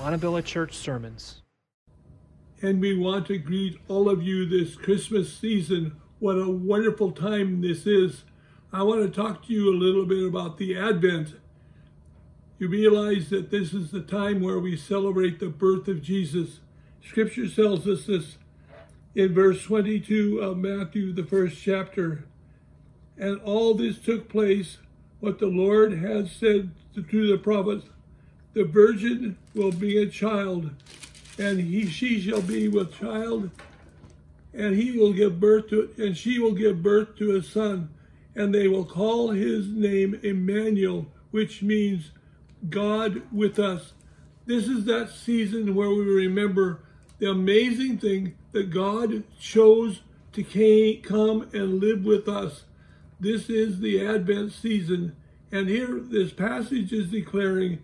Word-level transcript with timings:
Montebello 0.00 0.40
Church 0.40 0.72
Sermons. 0.72 1.42
And 2.62 2.80
we 2.80 2.96
want 2.96 3.26
to 3.26 3.36
greet 3.36 3.78
all 3.86 4.08
of 4.08 4.22
you 4.22 4.46
this 4.46 4.74
Christmas 4.74 5.30
season. 5.36 5.92
What 6.20 6.36
a 6.36 6.50
wonderful 6.50 7.12
time 7.12 7.60
this 7.60 7.86
is. 7.86 8.24
I 8.72 8.82
want 8.82 9.02
to 9.02 9.10
talk 9.10 9.44
to 9.46 9.52
you 9.52 9.68
a 9.68 9.76
little 9.76 10.06
bit 10.06 10.26
about 10.26 10.56
the 10.56 10.74
Advent. 10.74 11.34
You 12.58 12.68
realize 12.68 13.28
that 13.28 13.50
this 13.50 13.74
is 13.74 13.90
the 13.90 14.00
time 14.00 14.40
where 14.40 14.58
we 14.58 14.74
celebrate 14.74 15.38
the 15.38 15.50
birth 15.50 15.86
of 15.86 16.00
Jesus. 16.00 16.60
Scripture 17.06 17.46
tells 17.46 17.86
us 17.86 18.06
this 18.06 18.38
in 19.14 19.34
verse 19.34 19.62
22 19.64 20.38
of 20.40 20.56
Matthew, 20.56 21.12
the 21.12 21.26
first 21.26 21.62
chapter. 21.62 22.24
And 23.18 23.38
all 23.42 23.74
this 23.74 23.98
took 23.98 24.30
place, 24.30 24.78
what 25.18 25.38
the 25.40 25.46
Lord 25.46 25.98
has 25.98 26.32
said 26.32 26.70
to 26.94 27.02
the 27.02 27.36
prophets 27.36 27.84
the 28.52 28.64
virgin 28.64 29.36
will 29.54 29.72
be 29.72 29.98
a 29.98 30.08
child, 30.08 30.70
and 31.38 31.60
he 31.60 31.86
she 31.86 32.20
shall 32.20 32.42
be 32.42 32.68
with 32.68 32.98
child, 32.98 33.50
and 34.52 34.74
he 34.74 34.98
will 34.98 35.12
give 35.12 35.40
birth 35.40 35.68
to 35.70 35.90
and 35.96 36.16
she 36.16 36.38
will 36.38 36.52
give 36.52 36.82
birth 36.82 37.16
to 37.16 37.36
a 37.36 37.42
son, 37.42 37.90
and 38.34 38.54
they 38.54 38.68
will 38.68 38.84
call 38.84 39.30
his 39.30 39.68
name 39.68 40.18
Emmanuel, 40.22 41.06
which 41.30 41.62
means 41.62 42.10
God 42.68 43.22
with 43.32 43.58
us. 43.58 43.92
This 44.46 44.66
is 44.66 44.84
that 44.86 45.10
season 45.10 45.74
where 45.74 45.90
we 45.90 46.02
remember 46.04 46.80
the 47.18 47.30
amazing 47.30 47.98
thing 47.98 48.34
that 48.52 48.70
God 48.70 49.22
chose 49.38 50.00
to 50.32 51.00
come 51.02 51.48
and 51.52 51.80
live 51.80 52.04
with 52.04 52.28
us. 52.28 52.64
This 53.18 53.50
is 53.50 53.80
the 53.80 54.04
Advent 54.04 54.52
season. 54.52 55.14
And 55.52 55.68
here 55.68 56.00
this 56.00 56.32
passage 56.32 56.92
is 56.92 57.10
declaring 57.10 57.80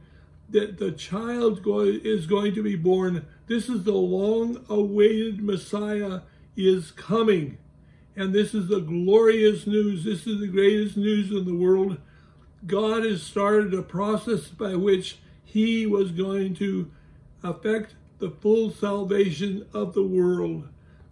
that 0.49 0.79
the 0.79 0.93
child 0.93 1.61
is 1.67 2.27
going 2.27 2.55
to 2.55 2.63
be 2.63 2.77
born. 2.77 3.27
This 3.47 3.69
is 3.69 3.85
the 3.85 3.93
long 3.93 4.65
awaited 4.69 5.43
Messiah 5.43 6.21
is 6.57 6.91
coming. 6.93 7.59
And 8.15 8.33
this 8.33 8.55
is 8.55 8.69
the 8.69 8.81
glorious 8.81 9.67
news. 9.67 10.05
This 10.05 10.27
is 10.27 10.41
the 10.41 10.47
greatest 10.47 10.97
news 10.97 11.31
in 11.31 11.45
the 11.45 11.55
world. 11.55 11.99
God 12.67 13.05
has 13.05 13.23
started 13.23 13.75
a 13.75 13.83
process 13.83 14.49
by 14.49 14.75
which 14.75 15.19
he 15.45 15.87
was 15.87 16.13
going 16.13 16.55
to 16.57 16.91
affect 17.43 17.95
the 18.19 18.31
full 18.31 18.71
salvation 18.71 19.67
of 19.75 19.95
the 19.95 20.03
world. 20.03 20.69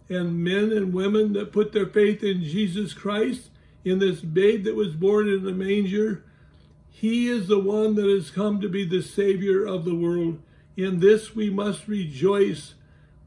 And 0.09 0.43
men 0.43 0.71
and 0.71 0.93
women 0.93 1.33
that 1.33 1.51
put 1.51 1.71
their 1.71 1.85
faith 1.85 2.23
in 2.23 2.43
Jesus 2.43 2.93
Christ, 2.93 3.49
in 3.83 3.99
this 3.99 4.21
babe 4.21 4.63
that 4.63 4.75
was 4.75 4.95
born 4.95 5.29
in 5.29 5.47
a 5.47 5.51
manger, 5.51 6.23
he 6.97 7.27
is 7.27 7.49
the 7.49 7.59
one 7.59 7.95
that 7.95 8.07
has 8.07 8.31
come 8.31 8.61
to 8.61 8.69
be 8.69 8.85
the 8.85 9.01
Savior 9.01 9.65
of 9.65 9.83
the 9.83 9.93
world. 9.93 10.41
In 10.77 11.01
this 11.01 11.35
we 11.35 11.49
must 11.49 11.89
rejoice. 11.89 12.75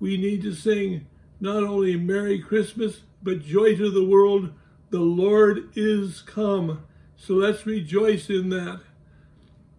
We 0.01 0.17
need 0.17 0.41
to 0.45 0.55
sing 0.55 1.07
not 1.39 1.65
only 1.65 1.95
Merry 1.95 2.39
Christmas, 2.39 3.03
but 3.23 3.43
joy 3.43 3.77
to 3.77 3.91
the 3.91 4.07
world. 4.07 4.55
The 4.89 5.01
Lord 5.01 5.69
is 5.77 6.23
come. 6.23 6.83
So 7.19 7.35
let's 7.35 7.67
rejoice 7.67 8.31
in 8.31 8.49
that. 8.49 8.81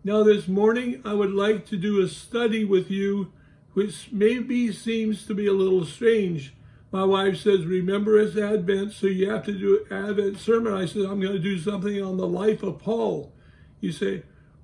Now, 0.04 0.22
this 0.22 0.48
morning, 0.48 1.02
I 1.04 1.16
would 1.16 1.34
like 1.34 1.66
to 1.70 1.76
do 1.76 2.00
a 2.00 2.08
study 2.08 2.64
with 2.64 2.92
you, 2.92 3.34
which 3.74 4.12
maybe 4.12 4.72
seems 4.72 5.26
to 5.26 5.34
be 5.34 5.48
a 5.48 5.52
little 5.52 5.84
strange. 5.84 6.54
My 6.92 7.06
wife 7.06 7.38
says, 7.38 7.66
remember 7.66 8.20
it's 8.20 8.38
Advent, 8.38 8.94
so 8.94 9.08
you 9.08 9.32
have 9.32 9.46
to 9.46 9.52
do 9.52 9.84
an 9.90 10.10
Advent 10.10 10.38
sermon. 10.38 10.74
I 10.74 10.86
said, 10.86 11.06
I'm 11.06 11.20
going 11.20 11.34
to 11.34 11.40
do 11.40 11.58
something 11.58 12.00
on 12.04 12.18
the 12.18 12.28
life 12.28 12.62
of 12.62 12.78
Paul. 12.78 13.34
You 13.82 13.92
say, 13.92 14.24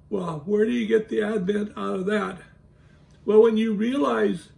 well, 0.10 0.44
where 0.46 0.66
do 0.66 0.72
you 0.72 0.88
get 0.88 1.10
the 1.10 1.22
Advent 1.22 1.74
out 1.78 1.96
of 1.96 2.06
that? 2.06 2.40
Well, 3.26 3.42
when 3.42 3.58
you 3.58 3.74
realize 3.74 4.50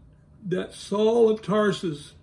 that 0.45 0.73
Saul 0.73 1.30
of 1.30 1.41
Tarsus 1.41 2.13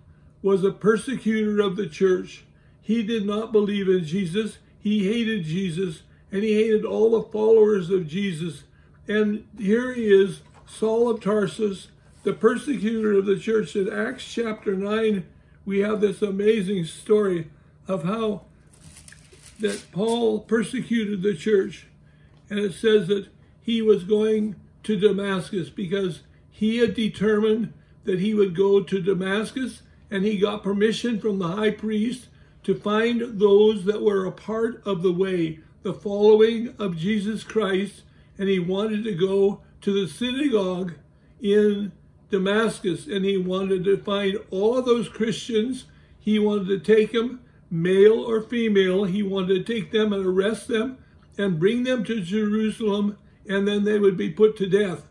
was 0.41 0.63
a 0.63 0.71
persecutor 0.71 1.59
of 1.61 1.75
the 1.75 1.87
church, 1.87 2.45
he 2.81 3.01
did 3.01 3.25
not 3.25 3.51
believe 3.51 3.89
in 3.89 4.05
Jesus, 4.05 4.59
he 4.79 5.11
hated 5.11 5.45
Jesus, 5.45 6.03
and 6.31 6.43
he 6.43 6.53
hated 6.53 6.85
all 6.85 7.11
the 7.11 7.29
followers 7.31 7.89
of 7.89 8.07
Jesus. 8.07 8.63
And 9.07 9.47
here 9.57 9.93
he 9.93 10.05
is, 10.05 10.41
Saul 10.67 11.09
of 11.09 11.21
Tarsus, 11.21 11.87
the 12.23 12.33
persecutor 12.33 13.13
of 13.13 13.25
the 13.25 13.39
church. 13.39 13.75
In 13.75 13.91
Acts 13.91 14.25
chapter 14.31 14.75
9, 14.75 15.25
we 15.65 15.79
have 15.79 16.01
this 16.01 16.21
amazing 16.21 16.85
story 16.85 17.49
of 17.87 18.03
how 18.03 18.41
that 19.59 19.91
Paul 19.91 20.39
persecuted 20.41 21.23
the 21.23 21.33
church 21.33 21.87
and 22.49 22.59
it 22.59 22.73
says 22.73 23.07
that 23.07 23.27
he 23.61 23.81
was 23.81 24.03
going 24.03 24.55
to 24.83 24.99
Damascus 24.99 25.69
because 25.69 26.21
he 26.49 26.77
had 26.77 26.93
determined 26.93 27.73
that 28.03 28.19
he 28.19 28.33
would 28.33 28.55
go 28.55 28.81
to 28.81 29.01
Damascus 29.01 29.81
and 30.11 30.23
he 30.23 30.37
got 30.37 30.63
permission 30.63 31.19
from 31.19 31.39
the 31.39 31.47
high 31.47 31.71
priest 31.71 32.27
to 32.63 32.75
find 32.75 33.39
those 33.39 33.85
that 33.85 34.01
were 34.01 34.25
a 34.25 34.31
part 34.31 34.81
of 34.85 35.01
the 35.01 35.11
way, 35.11 35.59
the 35.83 35.93
following 35.93 36.73
of 36.77 36.97
Jesus 36.97 37.43
Christ, 37.43 38.03
and 38.37 38.47
he 38.47 38.59
wanted 38.59 39.03
to 39.03 39.15
go 39.15 39.61
to 39.81 39.93
the 39.93 40.11
synagogue 40.11 40.93
in 41.41 41.91
Damascus 42.29 43.07
and 43.07 43.25
he 43.25 43.37
wanted 43.37 43.83
to 43.83 43.97
find 43.97 44.37
all 44.51 44.81
those 44.81 45.09
Christians. 45.09 45.85
He 46.19 46.39
wanted 46.39 46.67
to 46.67 46.79
take 46.79 47.11
them, 47.11 47.41
male 47.69 48.19
or 48.19 48.41
female, 48.41 49.05
he 49.05 49.23
wanted 49.23 49.65
to 49.65 49.73
take 49.73 49.91
them 49.91 50.13
and 50.13 50.25
arrest 50.25 50.67
them 50.67 50.97
and 51.37 51.59
bring 51.59 51.83
them 51.83 52.03
to 52.05 52.21
Jerusalem, 52.21 53.17
and 53.47 53.67
then 53.67 53.83
they 53.83 53.99
would 53.99 54.17
be 54.17 54.29
put 54.29 54.57
to 54.57 54.67
death. 54.67 55.07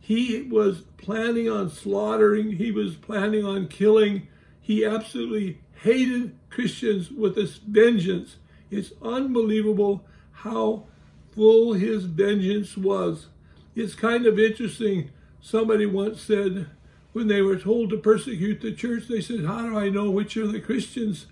He 0.00 0.42
was 0.42 0.82
planning 0.96 1.50
on 1.50 1.70
slaughtering, 1.70 2.52
he 2.52 2.70
was 2.70 2.96
planning 2.96 3.44
on 3.44 3.68
killing. 3.68 4.28
He 4.60 4.84
absolutely 4.84 5.60
hated 5.82 6.34
Christians 6.50 7.10
with 7.10 7.34
this 7.34 7.56
vengeance. 7.56 8.36
It's 8.70 8.92
unbelievable 9.02 10.04
how 10.32 10.84
full 11.30 11.72
his 11.72 12.04
vengeance 12.04 12.76
was. 12.76 13.28
It's 13.74 13.94
kind 13.94 14.26
of 14.26 14.38
interesting. 14.38 15.10
Somebody 15.40 15.86
once 15.86 16.20
said, 16.20 16.66
when 17.12 17.28
they 17.28 17.42
were 17.42 17.56
told 17.56 17.90
to 17.90 17.96
persecute 17.96 18.60
the 18.60 18.72
church, 18.72 19.08
they 19.08 19.20
said, 19.20 19.44
How 19.44 19.62
do 19.62 19.78
I 19.78 19.88
know 19.88 20.10
which 20.10 20.36
are 20.36 20.46
the 20.46 20.60
Christians? 20.60 21.26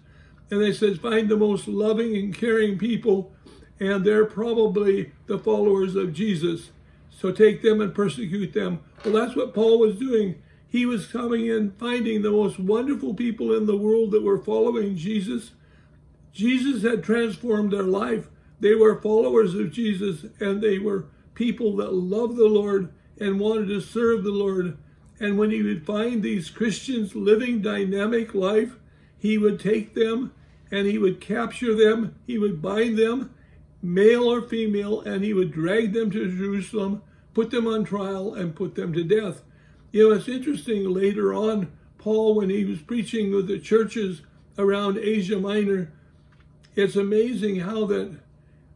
And 0.50 0.60
they 0.60 0.72
said, 0.72 1.00
Find 1.00 1.28
the 1.28 1.36
most 1.36 1.69
loving 1.69 2.16
and 2.16 2.34
caring 2.34 2.78
people 2.78 3.32
and 3.78 4.04
they're 4.04 4.25
probably 4.25 5.12
the 5.26 5.38
followers 5.38 5.94
of 5.97 6.12
Jesus. 6.12 6.70
So 7.10 7.32
take 7.32 7.62
them 7.62 7.81
and 7.81 7.94
persecute 7.94 8.53
them. 8.53 8.81
Well, 9.04 9.14
that's 9.14 9.37
what 9.37 9.54
Paul 9.54 9.78
was 9.78 9.98
doing. 9.98 10.42
He 10.69 10.84
was 10.84 11.06
coming 11.06 11.47
in, 11.47 11.72
finding 11.72 12.22
the 12.22 12.31
most 12.31 12.59
wonderful 12.59 13.14
people 13.14 13.54
in 13.54 13.66
the 13.66 13.76
world 13.76 14.10
that 14.10 14.22
were 14.22 14.38
following 14.38 14.97
Jesus. 14.97 15.53
Jesus 16.32 16.82
had 16.82 17.03
transformed 17.03 17.72
their 17.72 17.82
life. 17.82 18.28
They 18.60 18.75
were 18.75 19.00
followers 19.00 19.54
of 19.54 19.72
Jesus, 19.72 20.26
and 20.41 20.60
they 20.60 20.78
were 20.78 21.06
people 21.34 21.76
that 21.76 21.94
loved 21.94 22.37
the 22.37 22.48
Lord 22.48 22.93
and 23.19 23.41
wanted 23.41 23.69
to 23.69 23.81
serve 23.81 24.25
the 24.25 24.31
Lord. 24.31 24.76
And 25.19 25.38
when 25.38 25.50
he 25.50 25.62
would 25.62 25.87
find 25.87 26.22
these 26.22 26.50
Christians 26.50 27.14
living 27.14 27.62
dynamic 27.62 28.34
life, 28.34 28.76
he 29.19 29.38
would 29.38 29.58
take 29.58 29.94
them 29.94 30.32
and 30.70 30.87
he 30.87 30.98
would 30.98 31.20
capture 31.20 31.75
them, 31.75 32.16
he 32.26 32.38
would 32.38 32.60
bind 32.60 32.98
them, 32.98 33.32
male 33.86 34.24
or 34.24 34.42
female, 34.42 35.00
and 35.02 35.22
he 35.22 35.32
would 35.32 35.52
drag 35.52 35.92
them 35.92 36.10
to 36.10 36.36
Jerusalem, 36.36 37.02
put 37.34 37.50
them 37.50 37.66
on 37.66 37.84
trial, 37.84 38.34
and 38.34 38.56
put 38.56 38.74
them 38.74 38.92
to 38.92 39.04
death. 39.04 39.42
You 39.92 40.08
know, 40.08 40.14
it's 40.16 40.28
interesting 40.28 40.92
later 40.92 41.32
on, 41.32 41.72
Paul, 41.98 42.34
when 42.34 42.50
he 42.50 42.64
was 42.64 42.82
preaching 42.82 43.34
with 43.34 43.46
the 43.46 43.58
churches 43.58 44.22
around 44.58 44.98
Asia 44.98 45.38
Minor, 45.38 45.92
it's 46.75 46.96
amazing 46.96 47.60
how 47.60 47.86
that 47.86 48.19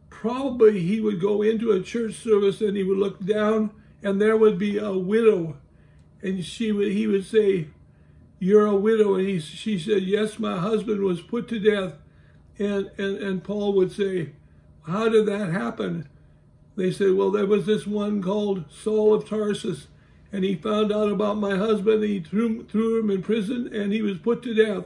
probably 0.09 0.81
he 0.81 1.00
would 1.00 1.20
go 1.20 1.43
into 1.43 1.70
a 1.72 1.82
church 1.82 2.15
service 2.15 2.60
and 2.60 2.76
he 2.76 2.82
would 2.82 2.99
look 2.99 3.25
down 3.25 3.70
and 4.03 4.20
there 4.20 4.37
would 4.37 4.59
be 4.59 4.78
a 4.78 4.93
widow. 4.93 5.56
And 6.23 6.44
she 6.44 6.73
would 6.73 6.93
he 6.93 7.06
would 7.06 7.25
say 7.25 7.69
you're 8.38 8.67
a 8.67 8.75
widow. 8.75 9.14
And 9.14 9.29
he, 9.29 9.38
she 9.38 9.79
said 9.79 10.02
yes 10.02 10.38
my 10.38 10.58
husband 10.58 11.02
was 11.02 11.20
put 11.20 11.49
to 11.49 11.58
death. 11.58 11.94
And 12.58 12.90
and 12.99 13.17
and 13.19 13.44
paul 13.44 13.73
would 13.75 13.93
say 13.93 14.32
how 14.87 15.09
did 15.09 15.27
that 15.27 15.50
happen? 15.50 16.09
They 16.77 16.91
said, 16.91 17.15
well, 17.15 17.31
there 17.31 17.47
was 17.47 17.67
this 17.67 17.87
one 17.87 18.23
called 18.23 18.65
Saul 18.71 19.15
of 19.15 19.29
Tarsus, 19.29 19.88
and 20.32 20.44
he 20.44 20.55
found 20.55 20.93
out 20.93 21.11
about 21.11 21.37
my 21.37 21.56
husband. 21.56 22.03
He 22.05 22.21
threw, 22.21 22.65
threw 22.65 23.00
him 23.00 23.11
in 23.11 23.23
prison, 23.23 23.73
and 23.75 23.93
he 23.93 24.03
was 24.03 24.19
put 24.19 24.43
to 24.44 24.55
death. 24.55 24.85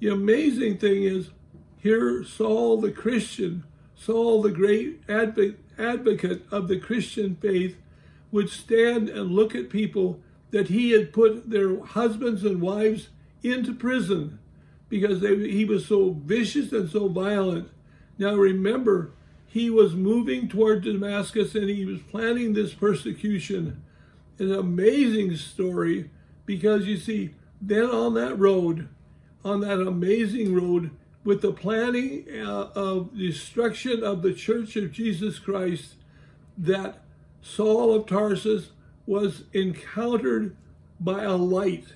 The 0.00 0.08
amazing 0.08 0.78
thing 0.78 1.02
is, 1.02 1.30
here 1.78 2.24
Saul 2.24 2.80
the 2.80 2.92
Christian, 2.92 3.64
Saul 3.94 4.42
the 4.42 4.50
great 4.50 5.02
advocate 5.08 6.46
of 6.50 6.68
the 6.68 6.78
Christian 6.78 7.36
faith, 7.36 7.76
would 8.30 8.50
stand 8.50 9.08
and 9.08 9.30
look 9.30 9.54
at 9.54 9.70
people 9.70 10.20
that 10.50 10.68
he 10.68 10.90
had 10.90 11.12
put 11.12 11.50
their 11.50 11.82
husbands 11.84 12.44
and 12.44 12.60
wives 12.60 13.08
into 13.42 13.74
prison 13.74 14.38
because 14.88 15.20
they, 15.20 15.36
he 15.50 15.64
was 15.64 15.86
so 15.86 16.16
vicious 16.24 16.72
and 16.72 16.88
so 16.88 17.08
violent. 17.08 17.68
Now 18.18 18.34
remember, 18.34 19.12
he 19.46 19.70
was 19.70 19.94
moving 19.94 20.48
toward 20.48 20.82
Damascus 20.82 21.54
and 21.54 21.68
he 21.68 21.84
was 21.84 22.00
planning 22.00 22.52
this 22.52 22.74
persecution. 22.74 23.82
an 24.38 24.52
amazing 24.52 25.36
story 25.36 26.10
because 26.44 26.86
you 26.86 26.96
see, 26.96 27.34
then 27.60 27.84
on 27.84 28.14
that 28.14 28.38
road, 28.38 28.88
on 29.44 29.60
that 29.60 29.80
amazing 29.80 30.54
road, 30.54 30.90
with 31.24 31.40
the 31.40 31.52
planning 31.52 32.26
uh, 32.30 32.68
of 32.74 33.16
destruction 33.16 34.04
of 34.04 34.22
the 34.22 34.34
church 34.34 34.76
of 34.76 34.92
Jesus 34.92 35.38
Christ, 35.38 35.94
that 36.58 37.02
Saul 37.40 37.94
of 37.94 38.06
Tarsus 38.06 38.70
was 39.06 39.44
encountered 39.52 40.56
by 41.00 41.22
a 41.22 41.36
light. 41.36 41.86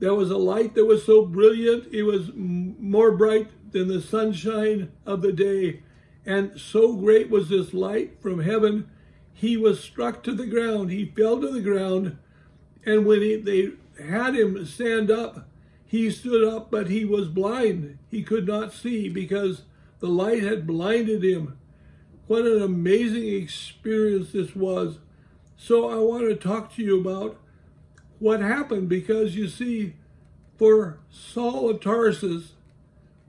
There 0.00 0.14
was 0.14 0.30
a 0.30 0.36
light 0.36 0.74
that 0.74 0.84
was 0.84 1.04
so 1.04 1.26
brilliant, 1.26 1.92
it 1.92 2.04
was 2.04 2.30
more 2.34 3.12
bright 3.12 3.50
than 3.72 3.88
the 3.88 4.00
sunshine 4.00 4.92
of 5.04 5.22
the 5.22 5.32
day. 5.32 5.82
And 6.24 6.58
so 6.60 6.94
great 6.94 7.30
was 7.30 7.48
this 7.48 7.74
light 7.74 8.20
from 8.22 8.40
heaven, 8.40 8.88
he 9.32 9.56
was 9.56 9.80
struck 9.80 10.22
to 10.24 10.34
the 10.34 10.46
ground. 10.46 10.90
He 10.90 11.04
fell 11.04 11.40
to 11.40 11.48
the 11.48 11.60
ground. 11.60 12.18
And 12.84 13.06
when 13.06 13.22
he, 13.22 13.36
they 13.36 13.70
had 14.04 14.34
him 14.34 14.66
stand 14.66 15.12
up, 15.12 15.48
he 15.86 16.10
stood 16.10 16.42
up, 16.42 16.72
but 16.72 16.88
he 16.88 17.04
was 17.04 17.28
blind. 17.28 17.98
He 18.10 18.22
could 18.22 18.48
not 18.48 18.72
see 18.72 19.08
because 19.08 19.62
the 20.00 20.08
light 20.08 20.42
had 20.42 20.66
blinded 20.66 21.22
him. 21.22 21.56
What 22.26 22.46
an 22.46 22.60
amazing 22.60 23.28
experience 23.28 24.32
this 24.32 24.56
was. 24.56 24.98
So 25.56 25.88
I 25.88 25.96
want 25.96 26.28
to 26.28 26.34
talk 26.34 26.74
to 26.74 26.82
you 26.82 27.00
about 27.00 27.40
what 28.18 28.40
happened 28.40 28.88
because 28.88 29.36
you 29.36 29.48
see, 29.48 29.94
for 30.56 30.98
Saul 31.10 31.70
of 31.70 31.80
Tarsus, 31.80 32.52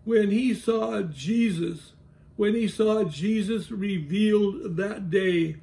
when 0.03 0.31
he 0.31 0.53
saw 0.53 1.01
Jesus, 1.01 1.93
when 2.35 2.55
he 2.55 2.67
saw 2.67 3.03
Jesus 3.03 3.69
revealed 3.69 4.77
that 4.77 5.09
day, 5.09 5.57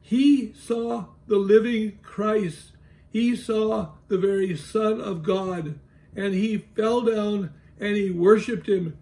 he 0.00 0.52
saw 0.52 1.06
the 1.26 1.36
living 1.36 1.98
Christ. 2.02 2.72
He 3.10 3.34
saw 3.34 3.90
the 4.08 4.18
very 4.18 4.56
Son 4.56 5.00
of 5.00 5.22
God, 5.22 5.78
and 6.14 6.34
he 6.34 6.58
fell 6.76 7.02
down 7.02 7.52
and 7.80 7.96
he 7.96 8.10
worshiped 8.10 8.68
him. 8.68 8.96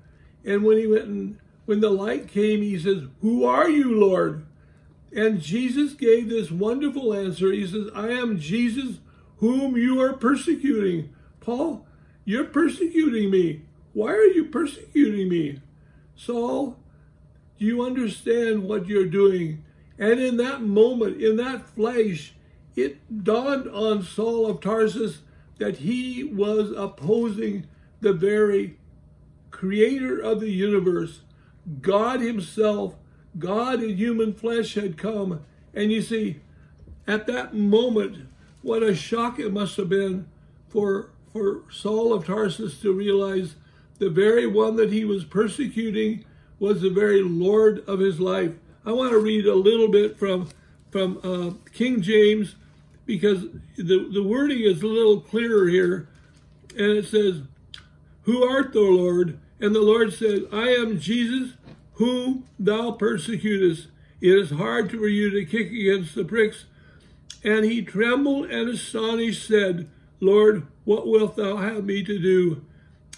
And 0.44 0.62
when 0.62 0.78
he 0.78 0.86
went 0.86 1.04
and 1.04 1.38
when 1.66 1.80
the 1.80 1.90
light 1.90 2.28
came, 2.28 2.62
he 2.62 2.78
says, 2.78 3.02
Who 3.20 3.44
are 3.44 3.68
you, 3.68 3.98
Lord? 3.98 4.46
And 5.14 5.40
Jesus 5.40 5.94
gave 5.94 6.28
this 6.28 6.50
wonderful 6.50 7.12
answer. 7.12 7.52
He 7.52 7.66
says, 7.66 7.88
I 7.94 8.08
am 8.08 8.38
Jesus 8.38 8.98
whom 9.38 9.76
you 9.76 10.00
are 10.00 10.12
persecuting. 10.12 11.14
Paul, 11.40 11.86
you're 12.24 12.44
persecuting 12.44 13.30
me. 13.30 13.62
Why 13.92 14.12
are 14.12 14.24
you 14.24 14.46
persecuting 14.46 15.28
me? 15.28 15.60
Saul, 16.14 16.76
do 17.58 17.64
you 17.64 17.82
understand 17.82 18.64
what 18.64 18.86
you're 18.86 19.06
doing? 19.06 19.64
And 19.98 20.20
in 20.20 20.36
that 20.38 20.62
moment, 20.62 21.22
in 21.22 21.36
that 21.36 21.68
flash, 21.68 22.34
it 22.74 23.24
dawned 23.24 23.68
on 23.68 24.02
Saul 24.02 24.46
of 24.46 24.60
Tarsus 24.60 25.22
that 25.58 25.78
he 25.78 26.22
was 26.22 26.70
opposing 26.76 27.66
the 28.00 28.12
very 28.12 28.76
creator 29.50 30.18
of 30.18 30.40
the 30.40 30.50
universe. 30.50 31.22
God 31.80 32.20
himself, 32.20 32.94
God 33.38 33.82
in 33.82 33.96
human 33.96 34.34
flesh 34.34 34.74
had 34.74 34.98
come. 34.98 35.40
And 35.72 35.90
you 35.90 36.02
see, 36.02 36.40
at 37.06 37.26
that 37.26 37.54
moment, 37.54 38.28
what 38.66 38.82
a 38.82 38.96
shock 38.96 39.38
it 39.38 39.52
must 39.52 39.76
have 39.76 39.88
been 39.88 40.26
for, 40.68 41.10
for 41.32 41.62
Saul 41.70 42.12
of 42.12 42.26
Tarsus 42.26 42.80
to 42.80 42.92
realize 42.92 43.54
the 44.00 44.10
very 44.10 44.44
one 44.44 44.74
that 44.74 44.92
he 44.92 45.04
was 45.04 45.24
persecuting 45.24 46.24
was 46.58 46.80
the 46.80 46.90
very 46.90 47.22
Lord 47.22 47.84
of 47.88 48.00
his 48.00 48.18
life. 48.18 48.50
I 48.84 48.90
want 48.90 49.12
to 49.12 49.20
read 49.20 49.46
a 49.46 49.54
little 49.54 49.86
bit 49.86 50.18
from, 50.18 50.48
from 50.90 51.20
uh, 51.22 51.70
King 51.74 52.02
James 52.02 52.56
because 53.04 53.44
the, 53.76 54.10
the 54.12 54.22
wording 54.24 54.62
is 54.62 54.82
a 54.82 54.88
little 54.88 55.20
clearer 55.20 55.68
here. 55.68 56.08
And 56.76 56.90
it 56.90 57.06
says, 57.06 57.42
Who 58.22 58.42
art 58.42 58.72
thou, 58.72 58.80
Lord? 58.80 59.38
And 59.60 59.76
the 59.76 59.80
Lord 59.80 60.12
said, 60.12 60.42
I 60.52 60.70
am 60.70 60.98
Jesus, 60.98 61.52
whom 61.94 62.48
thou 62.58 62.90
persecutest. 62.90 63.86
It 64.20 64.36
is 64.36 64.50
hard 64.50 64.90
for 64.90 65.06
you 65.06 65.30
to 65.30 65.46
kick 65.46 65.68
against 65.68 66.16
the 66.16 66.24
pricks. 66.24 66.64
And 67.46 67.64
he 67.64 67.80
trembled 67.80 68.50
and 68.50 68.68
astonished 68.68 69.46
said, 69.46 69.88
Lord, 70.18 70.66
what 70.84 71.06
wilt 71.06 71.36
thou 71.36 71.58
have 71.58 71.84
me 71.84 72.02
to 72.02 72.18
do? 72.18 72.64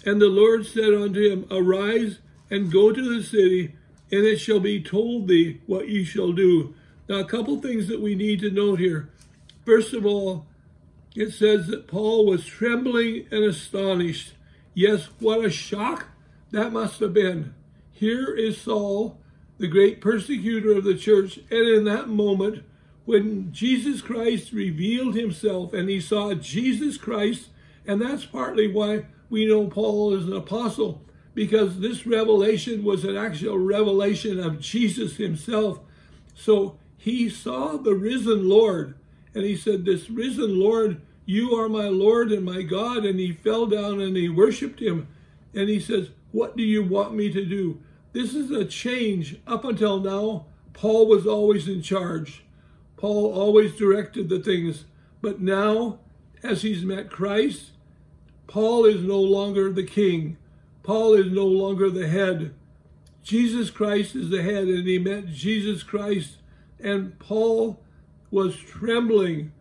And 0.05 0.21
the 0.21 0.27
Lord 0.27 0.67
said 0.67 0.93
unto 0.93 1.19
him, 1.19 1.47
Arise 1.49 2.19
and 2.51 2.71
go 2.71 2.91
to 2.91 3.01
the 3.01 3.23
city, 3.23 3.75
and 4.11 4.25
it 4.25 4.37
shall 4.37 4.59
be 4.59 4.83
told 4.83 5.27
thee 5.27 5.61
what 5.65 5.89
ye 5.89 6.03
shall 6.03 6.31
do. 6.31 6.75
Now, 7.07 7.15
a 7.15 7.25
couple 7.25 7.59
things 7.59 7.87
that 7.87 8.01
we 8.01 8.13
need 8.13 8.39
to 8.41 8.51
note 8.51 8.77
here. 8.77 9.09
First 9.65 9.93
of 9.93 10.05
all, 10.05 10.45
it 11.15 11.31
says 11.31 11.65
that 11.67 11.87
Paul 11.87 12.27
was 12.27 12.45
trembling 12.45 13.25
and 13.31 13.43
astonished. 13.43 14.33
Yes, 14.75 15.09
what 15.19 15.43
a 15.43 15.49
shock 15.49 16.05
that 16.51 16.71
must 16.71 16.99
have 16.99 17.13
been. 17.13 17.55
Here 17.91 18.35
is 18.35 18.61
Saul, 18.61 19.17
the 19.57 19.67
great 19.67 20.01
persecutor 20.01 20.77
of 20.77 20.83
the 20.83 20.95
church, 20.95 21.39
and 21.49 21.67
in 21.67 21.83
that 21.85 22.09
moment, 22.09 22.63
when 23.05 23.51
Jesus 23.51 24.01
Christ 24.01 24.51
revealed 24.51 25.15
himself 25.15 25.73
and 25.73 25.89
he 25.89 25.99
saw 25.99 26.33
Jesus 26.33 26.97
Christ, 26.97 27.49
and 27.85 28.01
that's 28.01 28.25
partly 28.25 28.71
why 28.71 29.05
we 29.29 29.45
know 29.45 29.67
Paul 29.67 30.13
is 30.13 30.25
an 30.25 30.33
apostle, 30.35 31.01
because 31.33 31.79
this 31.79 32.05
revelation 32.05 32.83
was 32.83 33.03
an 33.03 33.15
actual 33.15 33.57
revelation 33.57 34.39
of 34.39 34.59
Jesus 34.59 35.17
himself. 35.17 35.79
So 36.35 36.77
he 36.97 37.29
saw 37.29 37.77
the 37.77 37.95
risen 37.95 38.49
Lord, 38.49 38.95
and 39.33 39.43
he 39.43 39.55
said, 39.55 39.85
This 39.85 40.09
risen 40.09 40.59
Lord, 40.59 41.01
you 41.25 41.55
are 41.55 41.69
my 41.69 41.87
Lord 41.87 42.31
and 42.31 42.43
my 42.43 42.61
God. 42.61 43.05
And 43.05 43.19
he 43.19 43.31
fell 43.31 43.67
down 43.67 44.01
and 44.01 44.17
he 44.17 44.29
worshiped 44.29 44.81
him. 44.81 45.07
And 45.53 45.69
he 45.69 45.79
says, 45.79 46.09
What 46.31 46.57
do 46.57 46.63
you 46.63 46.83
want 46.83 47.13
me 47.13 47.31
to 47.31 47.45
do? 47.45 47.79
This 48.13 48.33
is 48.33 48.51
a 48.51 48.65
change. 48.65 49.39
Up 49.45 49.63
until 49.63 49.99
now, 49.99 50.45
Paul 50.73 51.07
was 51.07 51.27
always 51.27 51.67
in 51.67 51.81
charge. 51.81 52.43
Paul 52.99 53.33
always 53.33 53.77
directed 53.77 54.27
the 54.27 54.39
things. 54.39 54.83
But 55.21 55.39
now, 55.39 55.99
as 56.43 56.63
he's 56.63 56.83
met 56.83 57.09
Christ, 57.09 57.71
Paul 58.45 58.83
is 58.83 59.01
no 59.01 59.21
longer 59.21 59.71
the 59.71 59.85
king. 59.85 60.35
Paul 60.83 61.13
is 61.13 61.31
no 61.31 61.45
longer 61.45 61.89
the 61.89 62.09
head. 62.09 62.53
Jesus 63.23 63.69
Christ 63.69 64.17
is 64.17 64.29
the 64.29 64.43
head, 64.43 64.67
and 64.67 64.85
he 64.85 64.99
met 64.99 65.27
Jesus 65.27 65.81
Christ. 65.81 66.39
And 66.77 67.17
Paul 67.19 67.79
was 68.31 68.57
trembling 68.57 69.53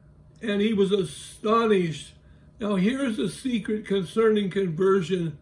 and 0.43 0.61
he 0.61 0.73
was 0.73 0.91
astonished. 0.91 2.15
Now, 2.59 2.75
here's 2.75 3.21
a 3.21 3.29
secret 3.29 3.87
concerning 3.87 4.51
conversion. 4.51 5.39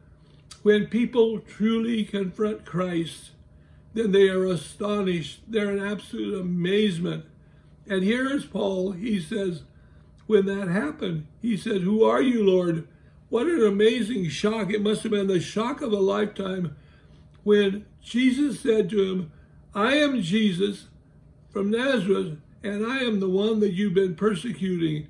When 0.63 0.87
people 0.87 1.39
truly 1.39 2.05
confront 2.05 2.67
Christ, 2.67 3.31
then 3.95 4.13
they 4.13 4.29
are 4.29 4.45
astonished. 4.45 5.41
They're 5.49 5.73
in 5.73 5.83
absolute 5.83 6.39
amazement. 6.39 7.25
And 7.89 8.03
here 8.03 8.27
is 8.27 8.45
Paul. 8.45 8.93
He 8.93 9.21
says, 9.21 9.63
when 10.27 10.47
that 10.47 10.69
happened, 10.69 11.27
he 11.41 11.57
said, 11.57 11.83
Who 11.83 12.05
are 12.05 12.23
you, 12.23 12.45
Lord? 12.45 12.89
What 13.29 13.47
an 13.47 13.65
amazing 13.65 14.29
shock. 14.29 14.73
It 14.73 14.83
must 14.83 15.03
have 15.03 15.13
been 15.13 15.27
the 15.27 15.41
shock 15.41 15.83
of 15.83 15.93
a 15.93 15.99
lifetime 15.99 16.77
when 17.43 17.87
Jesus 18.03 18.61
said 18.61 18.91
to 18.91 19.03
him, 19.03 19.33
I 19.75 19.97
am 19.97 20.23
Jesus 20.23 20.87
from 21.51 21.71
Nazareth, 21.71 22.39
and 22.63 22.85
I 22.87 22.99
am 22.99 23.21
the 23.21 23.29
one 23.29 23.61
that 23.61 23.73
you've 23.73 23.95
been 23.95 24.15
persecuting. 24.15 25.09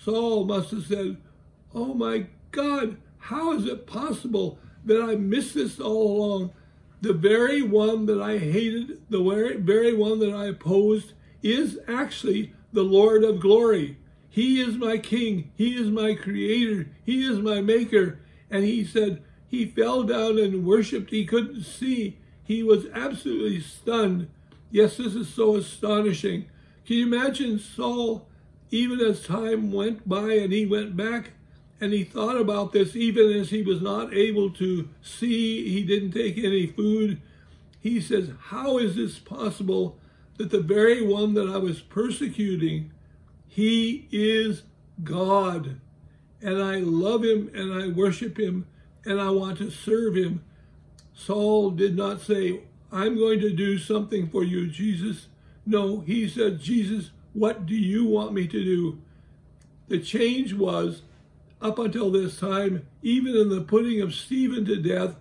Saul 0.00 0.44
must 0.44 0.70
have 0.70 0.86
said, 0.86 1.18
Oh 1.74 1.94
my 1.94 2.26
God, 2.50 2.96
how 3.18 3.52
is 3.52 3.66
it 3.66 3.86
possible 3.86 4.58
that 4.84 5.00
I 5.00 5.14
missed 5.14 5.54
this 5.54 5.78
all 5.78 6.16
along? 6.16 6.52
The 7.02 7.12
very 7.12 7.62
one 7.62 8.06
that 8.06 8.22
I 8.22 8.38
hated, 8.38 9.02
the 9.10 9.58
very, 9.58 9.92
one 9.92 10.20
that 10.20 10.32
I 10.32 10.46
opposed, 10.46 11.12
is 11.42 11.78
actually 11.88 12.54
the 12.72 12.84
Lord 12.84 13.24
of 13.24 13.40
glory. 13.40 13.98
He 14.30 14.60
is 14.60 14.76
my 14.76 14.98
king. 14.98 15.50
He 15.56 15.74
is 15.74 15.88
my 15.88 16.14
creator. 16.14 16.88
He 17.04 17.26
is 17.26 17.40
my 17.40 17.60
maker. 17.60 18.20
And 18.48 18.64
he 18.64 18.84
said, 18.84 19.22
he 19.48 19.66
fell 19.66 20.04
down 20.04 20.38
and 20.38 20.64
worshiped. 20.64 21.10
He 21.10 21.26
couldn't 21.26 21.64
see. 21.64 22.18
He 22.44 22.62
was 22.62 22.86
absolutely 22.94 23.60
stunned. 23.60 24.30
Yes, 24.70 24.96
this 24.96 25.16
is 25.16 25.28
so 25.28 25.56
astonishing. 25.56 26.46
Can 26.86 26.96
you 26.96 27.06
imagine 27.06 27.58
Saul, 27.58 28.28
even 28.70 29.00
as 29.00 29.26
time 29.26 29.72
went 29.72 30.08
by 30.08 30.34
and 30.34 30.52
he 30.52 30.66
went 30.66 30.96
back 30.96 31.32
and 31.82 31.92
he 31.92 32.04
thought 32.04 32.40
about 32.40 32.72
this 32.72 32.94
even 32.94 33.32
as 33.32 33.50
he 33.50 33.60
was 33.60 33.82
not 33.82 34.14
able 34.14 34.50
to 34.52 34.88
see, 35.02 35.68
he 35.68 35.82
didn't 35.82 36.12
take 36.12 36.38
any 36.38 36.64
food. 36.64 37.20
He 37.80 38.00
says, 38.00 38.30
How 38.40 38.78
is 38.78 38.94
this 38.94 39.18
possible 39.18 39.98
that 40.36 40.50
the 40.50 40.60
very 40.60 41.04
one 41.04 41.34
that 41.34 41.48
I 41.48 41.56
was 41.56 41.80
persecuting, 41.80 42.92
he 43.48 44.06
is 44.12 44.62
God? 45.02 45.80
And 46.40 46.62
I 46.62 46.76
love 46.76 47.24
him 47.24 47.50
and 47.52 47.74
I 47.74 47.88
worship 47.88 48.38
him 48.38 48.68
and 49.04 49.20
I 49.20 49.30
want 49.30 49.58
to 49.58 49.68
serve 49.68 50.14
him. 50.14 50.44
Saul 51.12 51.72
did 51.72 51.96
not 51.96 52.20
say, 52.20 52.60
I'm 52.92 53.16
going 53.16 53.40
to 53.40 53.50
do 53.50 53.76
something 53.76 54.30
for 54.30 54.44
you, 54.44 54.68
Jesus. 54.68 55.26
No, 55.66 55.98
he 55.98 56.28
said, 56.28 56.60
Jesus, 56.60 57.10
What 57.32 57.66
do 57.66 57.74
you 57.74 58.04
want 58.04 58.34
me 58.34 58.46
to 58.46 58.64
do? 58.64 59.00
The 59.88 59.98
change 59.98 60.54
was, 60.54 61.02
up 61.62 61.78
until 61.78 62.10
this 62.10 62.38
time, 62.38 62.86
even 63.02 63.36
in 63.36 63.48
the 63.48 63.60
putting 63.60 64.00
of 64.00 64.14
Stephen 64.14 64.64
to 64.66 64.76
death, 64.76 65.16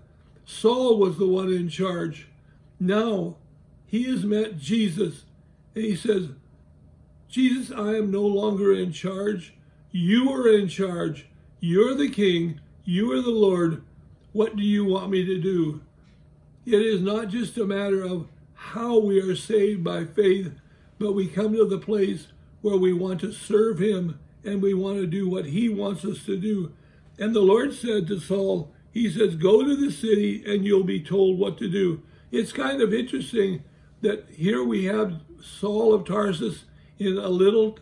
Saul 0.45 0.97
was 0.97 1.17
the 1.17 1.27
one 1.27 1.53
in 1.53 1.69
charge. 1.69 2.27
Now 2.79 3.37
he 3.85 4.03
has 4.03 4.23
met 4.23 4.57
Jesus 4.57 5.25
and 5.75 5.85
he 5.85 5.95
says, 5.95 6.29
Jesus, 7.29 7.71
I 7.71 7.95
am 7.95 8.11
no 8.11 8.23
longer 8.23 8.73
in 8.73 8.91
charge. 8.91 9.53
You 9.91 10.31
are 10.31 10.49
in 10.49 10.67
charge. 10.67 11.27
You're 11.59 11.95
the 11.95 12.09
king. 12.09 12.59
You 12.83 13.11
are 13.11 13.21
the 13.21 13.29
Lord. 13.29 13.83
What 14.33 14.55
do 14.55 14.63
you 14.63 14.85
want 14.85 15.11
me 15.11 15.23
to 15.25 15.39
do? 15.39 15.81
It 16.65 16.81
is 16.81 17.01
not 17.01 17.29
just 17.29 17.57
a 17.57 17.65
matter 17.65 18.03
of 18.03 18.27
how 18.53 18.99
we 18.99 19.19
are 19.19 19.35
saved 19.35 19.83
by 19.83 20.05
faith, 20.05 20.53
but 20.99 21.13
we 21.13 21.27
come 21.27 21.53
to 21.53 21.65
the 21.65 21.77
place 21.77 22.27
where 22.61 22.77
we 22.77 22.93
want 22.93 23.21
to 23.21 23.31
serve 23.31 23.79
him 23.79 24.19
and 24.43 24.61
we 24.61 24.73
want 24.73 24.97
to 24.97 25.07
do 25.07 25.29
what 25.29 25.45
he 25.45 25.69
wants 25.69 26.03
us 26.05 26.25
to 26.25 26.37
do. 26.37 26.73
And 27.19 27.35
the 27.35 27.41
Lord 27.41 27.73
said 27.73 28.07
to 28.07 28.19
Saul, 28.19 28.71
He 28.91 29.09
says, 29.09 29.35
Go 29.35 29.63
to 29.63 29.75
the 29.75 29.91
city 29.91 30.43
and 30.45 30.65
you'll 30.65 30.83
be 30.83 31.01
told 31.01 31.37
what 31.37 31.57
to 31.59 31.69
do. 31.69 32.01
It's 32.31 32.53
kind 32.53 32.81
of 32.81 32.93
interesting 32.93 33.63
that 34.01 34.25
here 34.31 34.63
we 34.63 34.85
have 34.85 35.21
Saul 35.41 35.93
of 35.93 36.05
Tarsus 36.05 36.65
in 36.97 37.17
a 37.17 37.29
little 37.29 37.77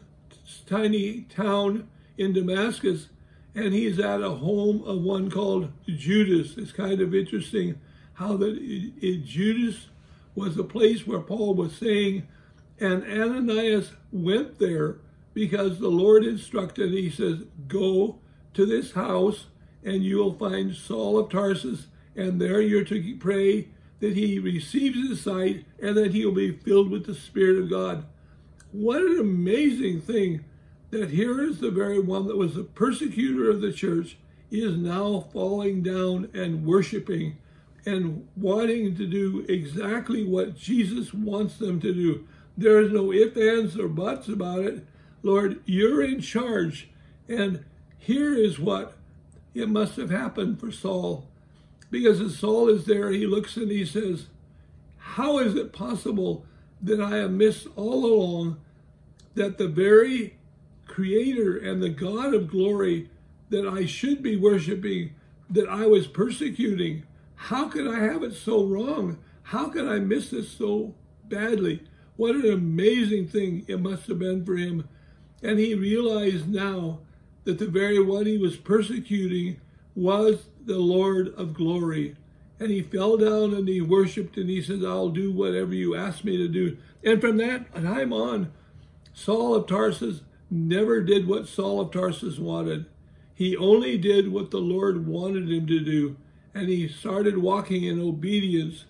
tiny 0.65 1.21
town 1.21 1.87
in 2.17 2.33
Damascus, 2.33 3.07
and 3.55 3.73
he's 3.73 3.99
at 3.99 4.21
a 4.21 4.29
home 4.29 4.83
of 4.83 5.01
one 5.01 5.29
called 5.29 5.71
Judas. 5.85 6.57
It's 6.57 6.71
kind 6.71 6.99
of 6.99 7.15
interesting 7.15 7.79
how 8.13 8.37
that 8.37 8.57
it, 8.57 8.93
it, 9.01 9.25
Judas 9.25 9.87
was 10.35 10.57
a 10.57 10.63
place 10.63 11.07
where 11.07 11.19
Paul 11.19 11.55
was 11.55 11.75
saying, 11.75 12.27
and 12.79 13.03
Ananias 13.03 13.91
went 14.11 14.59
there 14.59 14.97
because 15.33 15.79
the 15.79 15.89
Lord 15.89 16.23
instructed, 16.23 16.91
he 16.91 17.09
says, 17.09 17.43
go 17.67 18.19
to 18.53 18.65
this 18.65 18.93
house 18.93 19.47
and 19.83 20.03
you 20.03 20.17
will 20.17 20.33
find 20.33 20.75
Saul 20.75 21.17
of 21.17 21.29
Tarsus, 21.29 21.87
and 22.15 22.41
there 22.41 22.61
you're 22.61 22.83
to 22.83 23.15
pray 23.17 23.69
that 23.99 24.15
he 24.15 24.39
receives 24.39 25.09
his 25.09 25.21
sight 25.21 25.65
and 25.81 25.95
that 25.95 26.13
he 26.13 26.25
will 26.25 26.33
be 26.33 26.51
filled 26.51 26.89
with 26.89 27.05
the 27.05 27.15
Spirit 27.15 27.57
of 27.59 27.69
God. 27.69 28.05
What 28.71 29.01
an 29.01 29.19
amazing 29.19 30.01
thing 30.01 30.43
that 30.91 31.11
here 31.11 31.41
is 31.43 31.59
the 31.59 31.71
very 31.71 31.99
one 31.99 32.27
that 32.27 32.37
was 32.37 32.55
the 32.55 32.63
persecutor 32.63 33.49
of 33.49 33.61
the 33.61 33.71
church 33.71 34.17
is 34.51 34.75
now 34.77 35.27
falling 35.31 35.83
down 35.83 36.29
and 36.33 36.65
worshiping 36.65 37.37
and 37.85 38.27
wanting 38.35 38.95
to 38.95 39.05
do 39.05 39.45
exactly 39.47 40.25
what 40.25 40.57
Jesus 40.57 41.13
wants 41.13 41.57
them 41.57 41.79
to 41.81 41.93
do. 41.93 42.27
There 42.57 42.81
is 42.81 42.91
no 42.91 43.13
ifs, 43.13 43.37
ands, 43.37 43.79
or 43.79 43.87
buts 43.87 44.27
about 44.27 44.59
it. 44.59 44.85
Lord, 45.21 45.61
you're 45.65 46.03
in 46.03 46.21
charge. 46.21 46.89
And 47.27 47.65
here 47.97 48.33
is 48.33 48.59
what 48.59 48.93
it 49.53 49.69
must 49.69 49.95
have 49.97 50.09
happened 50.09 50.59
for 50.59 50.71
Saul. 50.71 51.27
Because 51.91 52.21
as 52.21 52.37
Saul 52.37 52.69
is 52.69 52.85
there, 52.85 53.11
he 53.11 53.25
looks 53.25 53.57
and 53.57 53.71
he 53.71 53.85
says, 53.85 54.27
How 54.97 55.39
is 55.39 55.55
it 55.55 55.73
possible 55.73 56.45
that 56.81 57.01
I 57.01 57.17
have 57.17 57.31
missed 57.31 57.67
all 57.75 58.05
along 58.05 58.57
that 59.35 59.57
the 59.57 59.67
very 59.67 60.35
creator 60.87 61.57
and 61.57 61.81
the 61.81 61.89
God 61.89 62.33
of 62.33 62.49
glory 62.49 63.09
that 63.49 63.67
I 63.67 63.85
should 63.85 64.21
be 64.21 64.35
worshiping, 64.35 65.13
that 65.49 65.67
I 65.67 65.87
was 65.87 66.07
persecuting, 66.07 67.03
how 67.35 67.69
could 67.69 67.87
I 67.87 67.99
have 67.99 68.23
it 68.23 68.33
so 68.33 68.65
wrong? 68.65 69.17
How 69.43 69.69
could 69.69 69.87
I 69.87 69.99
miss 69.99 70.29
this 70.29 70.51
so 70.51 70.93
badly? 71.27 71.83
What 72.17 72.35
an 72.35 72.51
amazing 72.51 73.29
thing 73.29 73.65
it 73.67 73.79
must 73.79 74.07
have 74.07 74.19
been 74.19 74.45
for 74.45 74.57
him. 74.57 74.87
And 75.41 75.59
he 75.59 75.73
realized 75.73 76.49
now 76.49 76.99
that 77.45 77.59
the 77.59 77.67
very 77.67 78.01
one 78.01 78.25
he 78.25 78.37
was 78.37 78.57
persecuting 78.57 79.59
was 79.95 80.45
the 80.65 80.77
Lord 80.79 81.33
of 81.35 81.53
glory. 81.53 82.15
And 82.59 82.69
he 82.69 82.81
fell 82.81 83.17
down 83.17 83.53
and 83.53 83.67
he 83.67 83.81
worshiped 83.81 84.37
and 84.37 84.49
he 84.49 84.61
said, 84.61 84.83
I'll 84.83 85.09
do 85.09 85.31
whatever 85.31 85.73
you 85.73 85.95
ask 85.95 86.23
me 86.23 86.37
to 86.37 86.47
do. 86.47 86.77
And 87.03 87.21
from 87.21 87.37
that 87.37 87.73
time 87.73 88.11
on, 88.11 88.51
Saul 89.13 89.55
of 89.55 89.67
Tarsus 89.67 90.21
never 90.51 91.01
did 91.01 91.27
what 91.27 91.47
Saul 91.47 91.79
of 91.79 91.91
Tarsus 91.91 92.37
wanted. 92.37 92.85
He 93.33 93.55
only 93.55 93.97
did 93.97 94.31
what 94.31 94.51
the 94.51 94.57
Lord 94.57 95.07
wanted 95.07 95.49
him 95.49 95.65
to 95.67 95.79
do 95.79 96.17
and 96.53 96.69
he 96.69 96.87
started 96.87 97.37
walking 97.37 97.83
in 97.83 98.01
obedience. 98.01 98.85